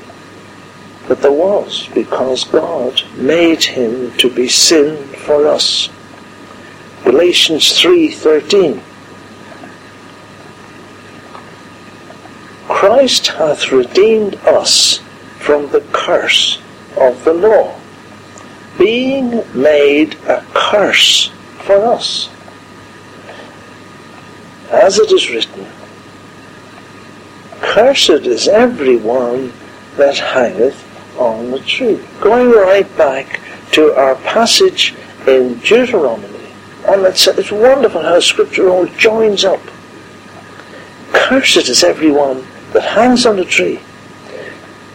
But 1.09 1.21
there 1.21 1.33
was, 1.33 1.89
because 1.95 2.45
God 2.45 3.03
made 3.17 3.63
him 3.63 4.17
to 4.19 4.31
be 4.31 4.49
sin 4.49 4.97
for 5.15 5.47
us. 5.47 5.89
Galatians 7.05 7.81
3.13 7.81 8.81
Christ 13.03 13.27
hath 13.27 13.73
redeemed 13.73 14.37
us 14.47 14.99
from 15.41 15.69
the 15.73 15.81
curse 15.91 16.63
of 16.97 17.25
the 17.25 17.35
law, 17.35 17.77
being 18.79 19.43
made 19.61 20.15
a 20.29 20.47
curse 20.55 21.33
for 21.65 21.85
us. 21.85 22.31
As 24.71 25.01
it 25.01 25.11
is 25.11 25.29
written, 25.31 25.67
Cursed 27.61 28.25
is 28.25 28.47
every 28.47 28.99
one 28.99 29.53
that 29.97 30.19
hangeth 30.19 30.81
on 31.19 31.51
the 31.51 31.59
tree. 31.59 31.99
Going 32.21 32.53
right 32.53 32.87
back 32.97 33.41
to 33.73 33.93
our 33.97 34.15
passage 34.15 34.95
in 35.27 35.59
Deuteronomy. 35.59 36.53
And 36.87 37.05
it's, 37.05 37.27
it's 37.27 37.51
wonderful 37.51 38.03
how 38.03 38.21
Scripture 38.21 38.69
all 38.69 38.87
joins 38.87 39.45
up. 39.45 39.61
Cursed 41.13 41.69
is 41.69 41.83
every 41.83 42.13
one 42.13 42.47
that 42.73 42.83
hangs 42.83 43.27
on 43.27 43.37
the 43.37 43.45
tree. 43.45 43.81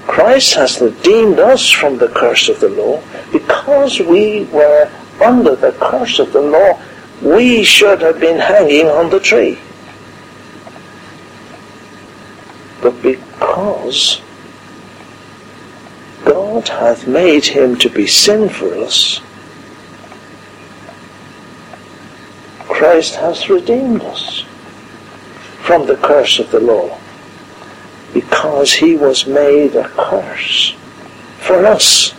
Christ 0.06 0.56
has 0.56 0.82
redeemed 0.82 1.40
us 1.40 1.70
from 1.70 1.98
the 1.98 2.08
curse 2.08 2.50
of 2.50 2.60
the 2.60 2.70
law 2.70 3.02
because 3.32 4.00
we 4.00 4.46
were 4.46 4.90
under 5.24 5.56
the 5.56 5.74
curse 5.74 6.20
of 6.20 6.34
the 6.34 6.42
law. 6.42 6.80
we 7.22 7.64
should 7.64 8.02
have 8.02 8.20
been 8.20 8.40
hanging 8.40 8.88
on 8.88 9.10
the 9.10 9.20
tree. 9.20 9.58
But 12.82 13.02
because 13.02 14.22
God 16.24 16.68
hath 16.68 17.08
made 17.08 17.46
him 17.46 17.76
to 17.78 17.90
be 17.90 18.06
sin 18.06 18.50
for 18.50 18.74
us, 18.76 19.20
Christ 22.68 23.16
hath 23.16 23.50
redeemed 23.50 24.04
us 24.04 24.44
from 25.62 25.88
the 25.88 25.98
curse 25.98 26.40
of 26.40 26.52
the 26.52 26.60
law, 26.60 26.97
because 28.14 28.74
he 28.74 28.96
was 28.96 29.28
made 29.28 29.76
a 29.76 29.88
curse 29.90 30.76
for 31.40 31.66
us. 31.66 32.14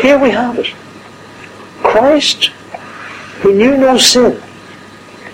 Here 0.00 0.18
we 0.18 0.30
have 0.30 0.58
it. 0.58 0.72
Christ, 1.82 2.46
who 3.40 3.54
knew 3.54 3.76
no 3.76 3.98
sin, 3.98 4.42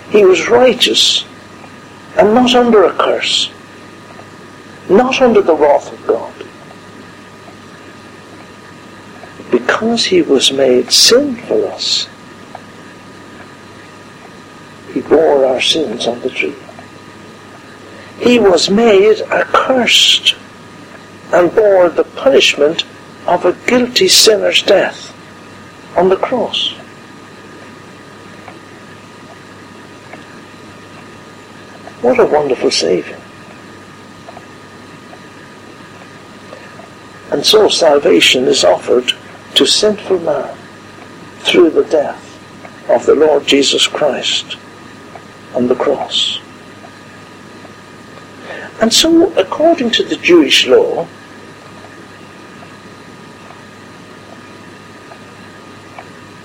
he 0.09 0.25
was 0.25 0.47
righteous 0.49 1.25
and 2.17 2.33
not 2.33 2.53
under 2.53 2.83
a 2.85 2.93
curse, 2.93 3.51
not 4.89 5.21
under 5.21 5.41
the 5.41 5.55
wrath 5.55 5.91
of 5.91 6.07
God. 6.07 6.33
Because 9.51 10.05
he 10.05 10.21
was 10.21 10.51
made 10.51 10.91
sin 10.91 11.35
for 11.35 11.67
us, 11.67 12.07
he 14.93 15.01
bore 15.01 15.45
our 15.45 15.61
sins 15.61 16.07
on 16.07 16.19
the 16.21 16.29
tree. 16.29 16.55
He 18.19 18.39
was 18.39 18.69
made 18.69 19.21
accursed 19.21 20.35
and 21.33 21.53
bore 21.53 21.89
the 21.89 22.03
punishment 22.03 22.85
of 23.25 23.45
a 23.45 23.53
guilty 23.67 24.07
sinner's 24.07 24.61
death 24.61 25.11
on 25.97 26.09
the 26.09 26.17
cross. 26.17 26.73
What 32.01 32.19
a 32.19 32.25
wonderful 32.25 32.69
Saviour. 32.69 33.17
And 37.31 37.45
so 37.45 37.69
salvation 37.69 38.43
is 38.43 38.63
offered 38.63 39.13
to 39.55 39.65
sinful 39.65 40.19
man 40.19 40.55
through 41.39 41.71
the 41.71 41.85
death 41.85 42.29
of 42.89 43.05
the 43.05 43.15
Lord 43.15 43.47
Jesus 43.47 43.87
Christ 43.87 44.57
on 45.55 45.67
the 45.67 45.75
cross. 45.75 46.42
And 48.81 48.91
so, 48.91 49.31
according 49.37 49.91
to 49.91 50.03
the 50.03 50.17
Jewish 50.17 50.67
law, 50.67 51.07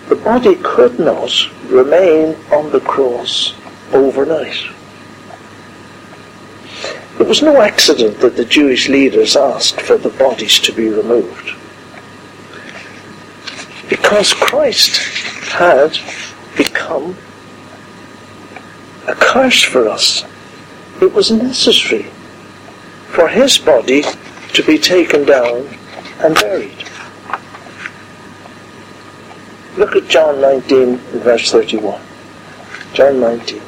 the 0.08 0.16
body 0.16 0.56
could 0.62 0.98
not 0.98 1.30
remain 1.68 2.36
on 2.52 2.70
the 2.70 2.80
cross 2.80 3.54
overnight. 3.92 4.56
It 7.18 7.26
was 7.26 7.42
no 7.42 7.60
accident 7.60 8.20
that 8.20 8.36
the 8.36 8.44
Jewish 8.44 8.88
leaders 8.88 9.34
asked 9.36 9.80
for 9.80 9.98
the 9.98 10.10
bodies 10.10 10.60
to 10.60 10.72
be 10.72 10.88
removed. 10.88 11.54
Because 13.88 14.32
Christ 14.32 14.98
had 15.48 15.98
become 16.56 17.16
a 19.08 19.14
curse 19.14 19.62
for 19.62 19.88
us. 19.88 20.24
It 21.00 21.12
was 21.12 21.30
necessary 21.30 22.06
for 23.18 23.26
his 23.26 23.59
body 23.59 24.04
to 24.52 24.62
be 24.62 24.78
taken 24.78 25.24
down 25.24 25.66
and 26.20 26.37
buried. 26.37 26.85
Look 29.76 29.96
at 29.96 30.07
John 30.07 30.40
19 30.40 30.98
verse 31.26 31.50
31. 31.50 32.00
John 32.92 33.18
19. 33.18 33.61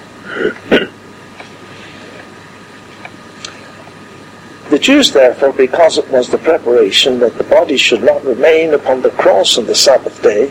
the 4.70 4.78
Jews 4.78 5.10
therefore, 5.10 5.52
because 5.52 5.98
it 5.98 6.08
was 6.10 6.28
the 6.28 6.38
preparation 6.38 7.18
that 7.18 7.36
the 7.36 7.42
body 7.42 7.76
should 7.76 8.04
not 8.04 8.24
remain 8.24 8.72
upon 8.72 9.02
the 9.02 9.10
cross 9.10 9.58
on 9.58 9.66
the 9.66 9.74
Sabbath 9.74 10.22
day, 10.22 10.50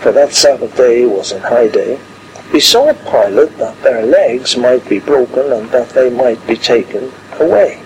for 0.00 0.10
that 0.10 0.34
Sabbath 0.34 0.76
day 0.76 1.06
was 1.06 1.30
an 1.30 1.42
high 1.42 1.68
day, 1.68 2.00
besought 2.50 2.96
Pilate 3.04 3.56
that 3.58 3.80
their 3.82 4.04
legs 4.04 4.56
might 4.56 4.88
be 4.88 4.98
broken 4.98 5.52
and 5.52 5.70
that 5.70 5.90
they 5.90 6.10
might 6.10 6.44
be 6.48 6.56
taken 6.56 7.12
away. 7.38 7.80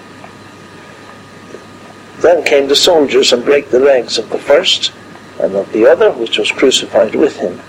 Then 2.22 2.44
came 2.44 2.68
the 2.68 2.76
soldiers 2.76 3.32
and 3.32 3.44
brake 3.44 3.68
the 3.68 3.80
legs 3.80 4.16
of 4.16 4.30
the 4.30 4.38
first 4.38 4.92
and 5.40 5.54
of 5.54 5.70
the 5.72 5.86
other 5.86 6.12
which 6.12 6.38
was 6.38 6.52
crucified 6.52 7.14
with 7.14 7.36
him. 7.36 7.60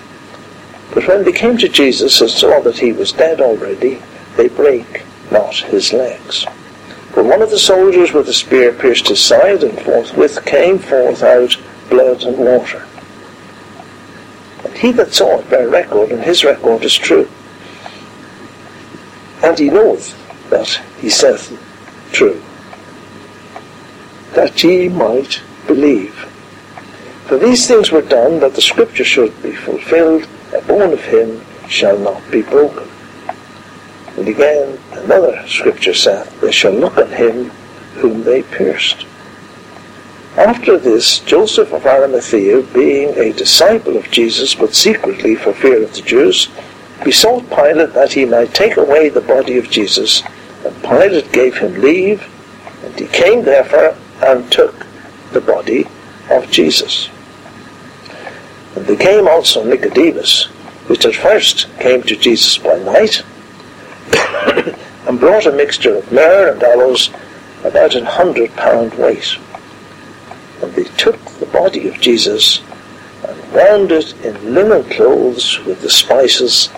But 0.93 1.07
when 1.07 1.23
they 1.23 1.31
came 1.31 1.57
to 1.57 1.67
Jesus 1.67 2.21
and 2.21 2.29
saw 2.29 2.59
that 2.61 2.77
he 2.77 2.91
was 2.91 3.11
dead 3.11 3.41
already, 3.41 3.99
they 4.37 4.47
brake 4.47 5.03
not 5.31 5.55
his 5.55 5.91
legs. 5.91 6.45
But 7.15 7.25
one 7.25 7.41
of 7.41 7.49
the 7.49 7.59
soldiers 7.59 8.13
with 8.13 8.29
a 8.29 8.33
spear 8.33 8.71
pierced 8.73 9.07
his 9.07 9.21
side, 9.21 9.63
and 9.63 9.79
forthwith 9.81 10.45
came 10.45 10.77
forth 10.77 11.23
out 11.23 11.57
blood 11.89 12.23
and 12.23 12.37
water. 12.37 12.85
And 14.63 14.73
he 14.77 14.91
that 14.93 15.13
saw 15.13 15.39
it 15.39 15.49
bear 15.49 15.67
record, 15.67 16.11
and 16.11 16.23
his 16.23 16.43
record 16.43 16.83
is 16.83 16.95
true. 16.95 17.27
And 19.43 19.57
he 19.57 19.69
knoweth 19.69 20.15
that 20.49 20.79
he 20.99 21.09
saith 21.09 21.51
true, 22.11 22.41
that 24.33 24.63
ye 24.63 24.89
might 24.89 25.41
believe. 25.67 26.13
For 27.25 27.37
these 27.37 27.67
things 27.67 27.91
were 27.91 28.01
done 28.01 28.39
that 28.41 28.55
the 28.55 28.61
scripture 28.61 29.03
should 29.03 29.41
be 29.41 29.53
fulfilled, 29.53 30.27
a 30.53 30.61
bone 30.61 30.93
of 30.93 31.03
him 31.05 31.41
shall 31.67 31.97
not 31.97 32.21
be 32.29 32.41
broken. 32.41 32.87
And 34.17 34.27
again, 34.27 34.77
another 34.91 35.43
scripture 35.47 35.93
saith, 35.93 36.39
They 36.41 36.51
shall 36.51 36.73
look 36.73 36.97
on 36.97 37.09
him 37.09 37.49
whom 37.95 38.23
they 38.23 38.43
pierced. 38.43 39.05
After 40.37 40.77
this, 40.77 41.19
Joseph 41.19 41.73
of 41.73 41.85
Arimathea, 41.85 42.63
being 42.73 43.09
a 43.17 43.33
disciple 43.33 43.97
of 43.97 44.09
Jesus, 44.11 44.55
but 44.55 44.73
secretly 44.73 45.35
for 45.35 45.53
fear 45.53 45.83
of 45.83 45.93
the 45.93 46.01
Jews, 46.01 46.49
besought 47.03 47.49
Pilate 47.49 47.93
that 47.93 48.13
he 48.13 48.25
might 48.25 48.53
take 48.53 48.77
away 48.77 49.09
the 49.09 49.21
body 49.21 49.57
of 49.57 49.69
Jesus. 49.69 50.23
And 50.65 50.75
Pilate 50.81 51.31
gave 51.31 51.57
him 51.57 51.81
leave, 51.81 52.27
and 52.83 52.99
he 52.99 53.07
came 53.07 53.43
therefore 53.43 53.95
and 54.25 54.51
took 54.51 54.85
the 55.31 55.41
body 55.41 55.85
of 56.29 56.49
Jesus. 56.49 57.09
And 58.75 58.85
there 58.85 58.97
came 58.97 59.27
also 59.27 59.63
Nicodemus, 59.63 60.45
which 60.87 61.05
at 61.05 61.15
first 61.15 61.67
came 61.79 62.01
to 62.03 62.15
Jesus 62.15 62.57
by 62.57 62.77
night, 62.79 63.23
and 65.07 65.19
brought 65.19 65.45
a 65.45 65.51
mixture 65.51 65.95
of 65.95 66.11
myrrh 66.11 66.51
and 66.51 66.63
aloes, 66.63 67.09
about 67.63 67.95
an 67.95 68.05
hundred 68.05 68.53
pound 68.55 68.93
weight. 68.95 69.37
And 70.61 70.73
they 70.73 70.83
took 70.83 71.19
the 71.39 71.45
body 71.47 71.87
of 71.87 71.99
Jesus 71.99 72.61
and 73.27 73.53
wound 73.53 73.91
it 73.91 74.13
in 74.25 74.53
linen 74.53 74.83
clothes 74.89 75.59
with 75.65 75.81
the 75.81 75.89
spices, 75.89 76.69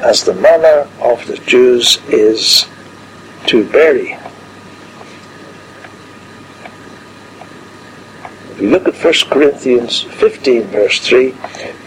as 0.00 0.24
the 0.24 0.34
manner 0.34 0.88
of 1.00 1.26
the 1.26 1.38
Jews 1.38 1.98
is 2.08 2.66
to 3.46 3.64
bury. 3.70 4.18
You 8.64 8.70
look 8.70 8.88
at 8.88 8.94
1 8.94 9.14
Corinthians 9.28 10.02
15, 10.02 10.62
verse 10.64 11.06
3, 11.06 11.32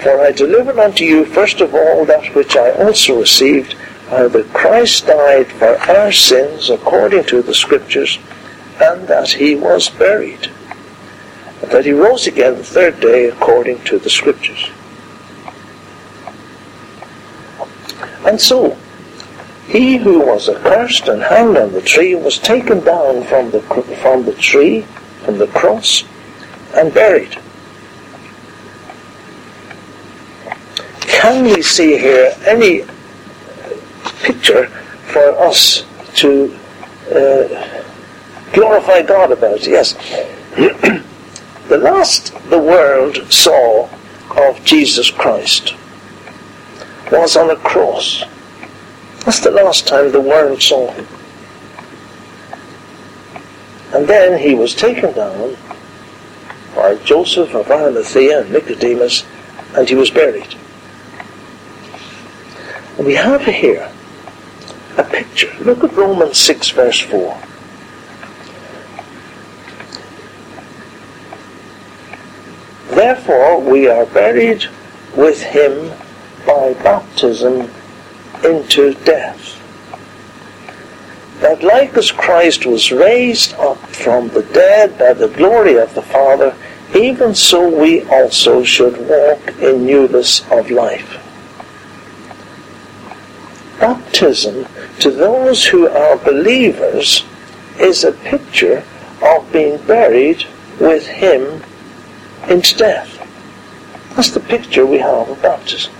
For 0.01 0.19
I 0.21 0.31
delivered 0.31 0.77
unto 0.77 1.03
you 1.03 1.25
first 1.25 1.59
of 1.59 1.73
all 1.73 2.05
that 2.05 2.35
which 2.35 2.55
I 2.55 2.71
also 2.71 3.19
received, 3.19 3.73
how 4.09 4.27
that 4.27 4.53
Christ 4.53 5.07
died 5.07 5.47
for 5.47 5.75
our 5.89 6.11
sins 6.11 6.69
according 6.69 7.25
to 7.25 7.41
the 7.41 7.55
Scriptures, 7.55 8.19
and 8.79 9.07
that 9.07 9.31
he 9.31 9.55
was 9.55 9.89
buried 9.89 10.51
and 11.61 11.71
that 11.71 11.85
he 11.85 11.91
rose 11.91 12.27
again 12.27 12.55
the 12.55 12.63
third 12.63 12.99
day 12.99 13.25
according 13.25 13.83
to 13.83 13.97
the 13.97 14.09
scriptures. 14.09 14.69
And 18.25 18.39
so, 18.39 18.77
he 19.67 19.97
who 19.97 20.19
was 20.19 20.49
accursed 20.49 21.07
and 21.07 21.23
hanged 21.23 21.57
on 21.57 21.71
the 21.71 21.81
tree 21.81 22.13
was 22.13 22.37
taken 22.37 22.81
down 22.81 23.23
from 23.23 23.51
the, 23.51 23.61
from 23.61 24.25
the 24.25 24.33
tree, 24.33 24.81
from 25.23 25.39
the 25.39 25.47
cross, 25.47 26.03
and 26.77 26.93
buried. 26.93 27.37
Can 31.01 31.43
we 31.43 31.61
see 31.61 31.97
here 31.97 32.35
any 32.45 32.83
picture 34.21 34.67
for 35.11 35.37
us 35.39 35.85
to 36.15 36.57
uh, 37.11 37.83
glorify 38.53 39.01
God 39.01 39.31
about? 39.31 39.65
Yes. 39.65 39.95
The 41.67 41.77
last 41.77 42.33
the 42.49 42.59
world 42.59 43.29
saw 43.29 43.89
of 44.37 44.63
Jesus 44.63 45.11
Christ 45.11 45.75
was 47.11 47.35
on 47.35 47.49
a 47.49 47.57
cross. 47.57 48.23
That's 49.25 49.41
the 49.41 49.51
last 49.51 49.85
time 49.85 50.13
the 50.13 50.21
world 50.21 50.61
saw 50.61 50.89
him. 50.91 51.05
And 53.93 54.07
then 54.07 54.39
he 54.39 54.55
was 54.55 54.73
taken 54.73 55.13
down 55.13 55.57
by 56.87 56.95
Joseph 57.03 57.53
of 57.53 57.69
Arimathea 57.69 58.43
and 58.43 58.51
Nicodemus, 58.53 59.25
and 59.75 59.89
he 59.89 59.95
was 59.95 60.09
buried. 60.09 60.55
And 62.97 63.05
we 63.05 63.15
have 63.15 63.43
here 63.43 63.91
a 64.97 65.03
picture. 65.03 65.53
Look 65.59 65.83
at 65.83 65.91
Romans 65.91 66.37
6 66.37 66.69
verse 66.69 67.01
4. 67.01 67.37
Therefore 72.95 73.59
we 73.59 73.89
are 73.89 74.05
buried 74.05 74.63
with 75.13 75.41
him 75.41 75.91
by 76.45 76.73
baptism 76.83 77.69
into 78.45 78.93
death. 79.03 79.61
That 81.41 81.61
like 81.63 81.97
as 81.97 82.11
Christ 82.11 82.65
was 82.65 82.93
raised 82.93 83.55
up 83.55 83.77
from 83.87 84.29
the 84.29 84.43
dead 84.43 84.97
by 84.97 85.11
the 85.11 85.27
glory 85.27 85.75
of 85.75 85.93
the 85.93 86.01
Father, 86.01 86.55
even 86.95 87.35
so 87.35 87.69
we 87.69 88.03
also 88.03 88.63
should 88.63 88.97
walk 89.07 89.57
in 89.59 89.85
newness 89.85 90.49
of 90.51 90.71
life. 90.71 91.23
Baptism 93.79 94.65
to 94.99 95.11
those 95.11 95.65
who 95.65 95.87
are 95.87 96.17
believers 96.17 97.23
is 97.79 98.03
a 98.03 98.11
picture 98.11 98.83
of 99.21 99.51
being 99.51 99.77
buried 99.85 100.45
with 100.79 101.05
him 101.05 101.63
into 102.49 102.75
death. 102.77 103.13
That's 104.15 104.31
the 104.31 104.39
picture 104.39 104.85
we 104.85 104.97
have 104.97 105.29
of 105.29 105.41
baptism. 105.41 105.93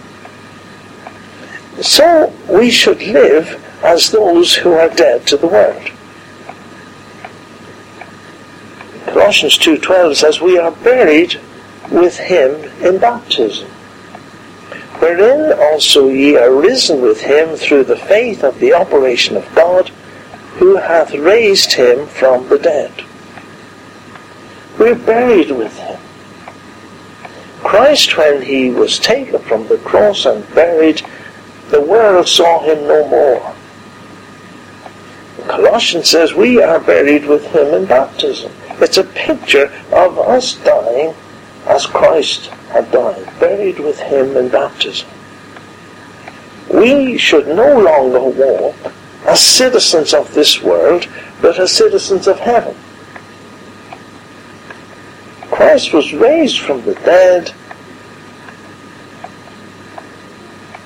So 1.82 2.34
we 2.50 2.72
should 2.72 3.02
live 3.02 3.64
as 3.84 4.10
those 4.10 4.56
who 4.56 4.72
are 4.72 4.90
dead 4.90 5.28
to 5.28 5.38
the 5.38 5.48
world. 5.48 5.92
Colossians 9.08 9.58
2.12 9.58 10.16
says, 10.16 10.42
We 10.42 10.60
are 10.60 10.72
buried 10.72 11.40
with 11.90 12.18
him 12.18 12.54
in 12.86 13.00
baptism, 13.00 13.68
wherein 15.00 15.58
also 15.58 16.10
ye 16.10 16.36
are 16.36 16.54
risen 16.54 17.02
with 17.02 17.22
him 17.22 17.56
through 17.56 17.86
the 17.86 17.98
faith 17.98 18.44
of 18.44 18.60
the 18.60 18.74
operation 18.74 19.38
of 19.38 19.56
God, 19.56 19.90
who 20.60 20.76
hath 20.76 21.14
raised 21.14 21.74
him 21.74 22.08
from 22.08 22.50
the 22.50 22.60
dead. 22.60 22.92
We're 24.78 24.96
buried 24.96 25.52
with 25.52 25.78
him. 25.78 26.00
Christ, 27.64 28.18
when 28.18 28.42
he 28.42 28.70
was 28.70 29.00
taken 29.00 29.40
from 29.40 29.68
the 29.68 29.78
cross 29.78 30.26
and 30.26 30.48
buried, 30.54 31.02
the 31.70 31.82
world 31.82 32.28
saw 32.28 32.62
him 32.62 32.88
no 32.88 33.08
more. 33.08 33.56
Colossians 35.48 36.10
says 36.10 36.34
we 36.34 36.62
are 36.62 36.80
buried 36.80 37.26
with 37.26 37.46
him 37.48 37.74
in 37.74 37.86
baptism. 37.86 38.52
It's 38.80 38.98
a 38.98 39.04
picture 39.04 39.72
of 39.92 40.20
us 40.20 40.56
dying 40.56 41.16
as 41.66 41.86
Christ 41.86 42.48
had 42.72 42.92
died, 42.92 43.26
buried 43.40 43.80
with 43.80 44.00
him 44.00 44.38
in 44.38 44.50
baptism. 44.50 45.10
We 46.74 47.18
should 47.18 47.48
no 47.48 47.80
longer 47.80 48.22
walk 48.22 48.76
as 49.26 49.40
citizens 49.40 50.14
of 50.14 50.34
this 50.34 50.62
world, 50.62 51.08
but 51.42 51.60
as 51.60 51.72
citizens 51.72 52.28
of 52.28 52.40
heaven. 52.40 52.76
Christ 55.50 55.94
was 55.94 56.14
raised 56.14 56.60
from 56.60 56.84
the 56.84 56.94
dead 56.94 57.52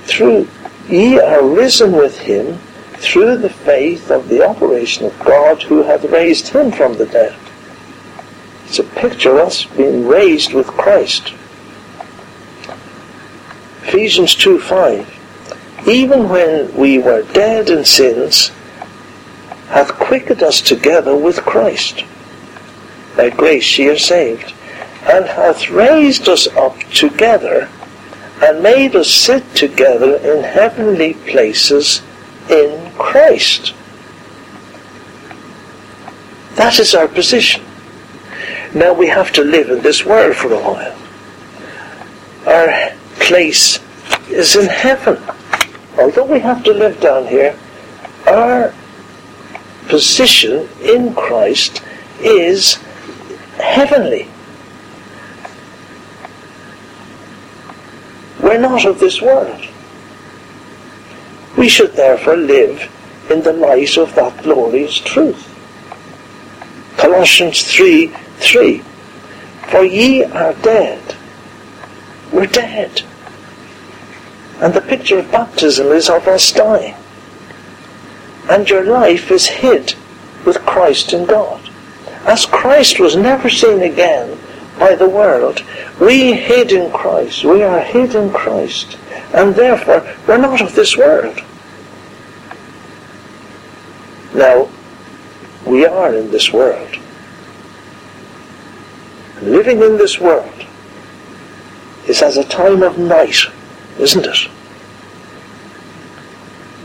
through 0.03 0.47
ye 0.87 1.19
are 1.19 1.45
risen 1.45 1.91
with 1.91 2.17
him 2.19 2.57
through 2.93 3.37
the 3.37 3.49
faith 3.49 4.11
of 4.11 4.27
the 4.27 4.45
operation 4.45 5.05
of 5.05 5.19
God 5.19 5.61
who 5.63 5.83
hath 5.83 6.03
raised 6.05 6.49
him 6.49 6.71
from 6.71 6.97
the 6.97 7.05
dead. 7.05 7.35
It's 8.71 8.79
a 8.79 8.83
picture 8.83 9.37
of 9.37 9.47
us 9.47 9.65
being 9.65 10.07
raised 10.07 10.53
with 10.53 10.65
Christ. 10.65 11.33
Ephesians 13.83 14.33
2 14.33 14.61
5. 14.61 15.89
Even 15.89 16.29
when 16.29 16.73
we 16.73 16.97
were 16.97 17.23
dead 17.33 17.69
in 17.69 17.83
sins, 17.83 18.47
hath 19.67 19.91
quickened 19.95 20.41
us 20.41 20.61
together 20.61 21.13
with 21.13 21.43
Christ. 21.43 22.05
By 23.17 23.31
grace 23.31 23.77
ye 23.77 23.89
are 23.89 23.97
saved, 23.97 24.53
and 25.01 25.25
hath 25.25 25.69
raised 25.69 26.29
us 26.29 26.47
up 26.55 26.79
together, 26.93 27.67
and 28.41 28.63
made 28.63 28.95
us 28.95 29.11
sit 29.11 29.53
together 29.53 30.15
in 30.15 30.45
heavenly 30.45 31.15
places 31.15 32.01
in 32.49 32.89
Christ. 32.93 33.73
That 36.55 36.79
is 36.79 36.95
our 36.95 37.09
position. 37.09 37.65
Now 38.73 38.93
we 38.93 39.07
have 39.07 39.33
to 39.33 39.43
live 39.43 39.69
in 39.69 39.81
this 39.81 40.05
world 40.05 40.35
for 40.35 40.53
a 40.53 40.59
while. 40.59 40.97
Our 42.47 42.91
place 43.19 43.79
is 44.29 44.55
in 44.55 44.67
heaven. 44.67 45.21
Although 45.97 46.25
we 46.25 46.39
have 46.39 46.63
to 46.63 46.73
live 46.73 46.99
down 47.01 47.27
here, 47.27 47.57
our 48.27 48.73
position 49.89 50.69
in 50.81 51.13
Christ 51.13 51.83
is 52.21 52.75
heavenly. 53.57 54.29
We're 58.41 58.57
not 58.57 58.85
of 58.85 58.99
this 58.99 59.21
world. 59.21 59.67
We 61.57 61.67
should 61.67 61.91
therefore 61.93 62.37
live 62.37 62.89
in 63.29 63.41
the 63.41 63.53
light 63.53 63.97
of 63.97 64.15
that 64.15 64.41
glorious 64.43 64.97
truth. 64.97 65.47
Colossians 66.97 67.63
3 67.73 68.13
3. 68.41 68.79
For 69.69 69.83
ye 69.83 70.23
are 70.23 70.53
dead. 70.55 71.15
We're 72.31 72.47
dead. 72.47 73.03
And 74.59 74.73
the 74.73 74.81
picture 74.81 75.19
of 75.19 75.31
baptism 75.31 75.87
is 75.87 76.09
of 76.09 76.27
us 76.27 76.51
dying. 76.51 76.95
And 78.49 78.69
your 78.69 78.83
life 78.83 79.31
is 79.31 79.47
hid 79.47 79.95
with 80.45 80.65
Christ 80.65 81.13
in 81.13 81.25
God. 81.25 81.61
As 82.25 82.45
Christ 82.45 82.99
was 82.99 83.15
never 83.15 83.49
seen 83.49 83.81
again 83.81 84.37
by 84.77 84.95
the 84.95 85.09
world, 85.09 85.63
we 85.99 86.33
hid 86.33 86.71
in 86.71 86.91
Christ. 86.91 87.43
We 87.43 87.63
are 87.63 87.79
hid 87.79 88.15
in 88.15 88.31
Christ. 88.31 88.97
And 89.33 89.55
therefore, 89.55 90.05
we're 90.27 90.37
not 90.37 90.61
of 90.61 90.75
this 90.75 90.97
world. 90.97 91.39
Now, 94.33 94.69
we 95.65 95.85
are 95.85 96.13
in 96.15 96.31
this 96.31 96.51
world. 96.51 96.97
Living 99.41 99.81
in 99.81 99.97
this 99.97 100.19
world 100.19 100.65
is 102.07 102.21
as 102.21 102.37
a 102.37 102.43
time 102.43 102.83
of 102.83 102.97
night, 102.97 103.37
isn't 103.97 104.25
it? 104.25 104.47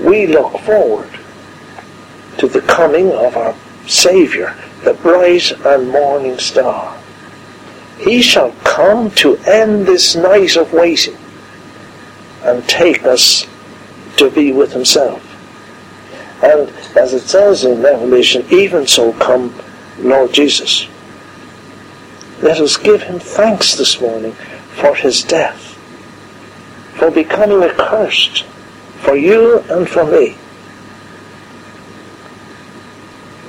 We 0.01 0.27
look 0.27 0.59
forward 0.61 1.11
to 2.39 2.49
the 2.49 2.63
coming 2.63 3.13
of 3.13 3.37
our 3.37 3.55
Saviour, 3.87 4.55
the 4.85 4.95
bright 4.95 5.53
and 5.65 5.91
morning 5.91 6.39
star. 6.39 6.97
He 7.99 8.21
shall 8.21 8.53
come 8.65 9.11
to 9.13 9.37
end 9.47 9.87
this 9.87 10.17
night 10.17 10.57
of 10.57 10.73
waiting 10.73 11.17
and 12.43 12.67
take 12.69 13.05
us 13.05 13.47
to 14.17 14.31
be 14.31 14.53
with 14.53 14.73
himself. 14.73 15.23
And 16.43 16.69
as 16.97 17.15
it 17.15 17.23
says 17.23 17.65
in 17.65 17.83
Revelation, 17.83 18.45
even 18.51 18.87
so 18.87 19.13
come 19.15 19.55
Lord 19.99 20.33
Jesus. 20.33 20.89
Let 22.43 22.61
us 22.61 22.77
give 22.77 23.03
him 23.03 23.19
thanks 23.19 23.75
this 23.75 24.01
morning 24.01 24.33
for 24.75 24.95
his 24.95 25.23
death, 25.23 25.75
for 26.95 27.11
becoming 27.11 27.63
accursed 27.63 28.45
for 29.01 29.17
you 29.17 29.61
and 29.71 29.89
for 29.89 30.05
me. 30.05 30.37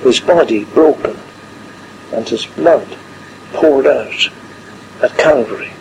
His 0.02 0.20
body 0.20 0.64
broken 0.64 1.18
and 2.12 2.28
his 2.28 2.46
blood 2.46 2.96
poured 3.52 3.86
out 3.86 4.28
at 5.02 5.18
Calvary. 5.18 5.72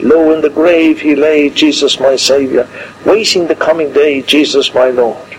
Low 0.00 0.32
in 0.32 0.40
the 0.40 0.50
grave 0.50 1.00
he 1.00 1.14
lay, 1.14 1.50
Jesus 1.50 2.00
my 2.00 2.16
Saviour, 2.16 2.66
waiting 3.04 3.46
the 3.46 3.54
coming 3.54 3.92
day, 3.92 4.22
Jesus 4.22 4.74
my 4.74 4.88
Lord. 4.88 5.36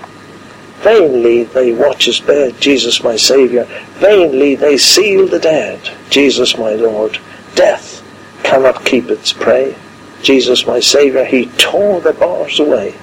Vainly 0.83 1.45
they 1.45 1.71
watch 1.71 2.05
his 2.05 2.19
bed, 2.19 2.59
Jesus 2.59 3.03
my 3.03 3.15
Saviour. 3.15 3.63
Vainly 3.99 4.55
they 4.55 4.77
seal 4.77 5.27
the 5.27 5.39
dead, 5.39 5.89
Jesus 6.09 6.57
my 6.57 6.71
Lord. 6.73 7.19
Death 7.55 8.03
cannot 8.43 8.83
keep 8.83 9.09
its 9.09 9.31
prey. 9.31 9.75
Jesus 10.21 10.67
my 10.67 10.81
Saviour, 10.81 11.23
he 11.23 11.45
tore 11.57 12.01
the 12.01 12.11
bars 12.11 12.59
away. 12.59 12.95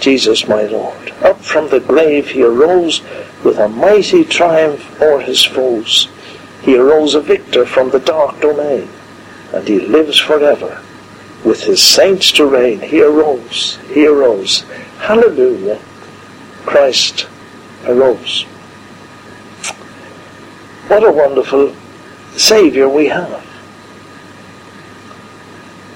Jesus 0.00 0.48
my 0.48 0.62
Lord. 0.62 1.10
Up 1.22 1.40
from 1.40 1.68
the 1.68 1.78
grave 1.78 2.30
he 2.30 2.42
arose 2.42 3.00
with 3.44 3.58
a 3.58 3.68
mighty 3.68 4.24
triumph 4.24 5.00
o'er 5.00 5.20
his 5.20 5.44
foes. 5.44 6.08
He 6.62 6.76
arose 6.76 7.14
a 7.14 7.20
victor 7.20 7.64
from 7.64 7.90
the 7.90 8.00
dark 8.00 8.40
domain 8.40 8.88
and 9.52 9.68
he 9.68 9.78
lives 9.78 10.18
forever. 10.18 10.82
With 11.44 11.62
his 11.62 11.80
saints 11.80 12.32
to 12.32 12.46
reign, 12.46 12.80
he 12.80 13.00
arose, 13.00 13.78
he 13.92 14.06
arose. 14.06 14.62
Hallelujah, 14.98 15.78
Christ 16.66 17.26
arose. 17.86 18.42
What 20.88 21.04
a 21.04 21.12
wonderful 21.12 21.74
Saviour 22.36 22.88
we 22.88 23.06
have. 23.08 23.42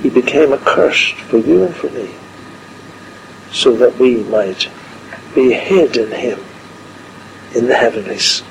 He 0.03 0.11
became 0.11 0.53
accursed 0.53 1.15
for 1.15 1.39
you 1.39 1.65
and 1.65 1.75
for 1.75 1.91
me. 1.91 2.15
so 3.53 3.75
that 3.77 3.99
we 3.99 4.17
might 4.25 4.69
be 5.35 5.53
hid 5.53 5.97
in 5.97 6.11
him 6.11 6.39
in 7.55 7.67
the 7.67 7.75
heavenlies. 7.75 8.43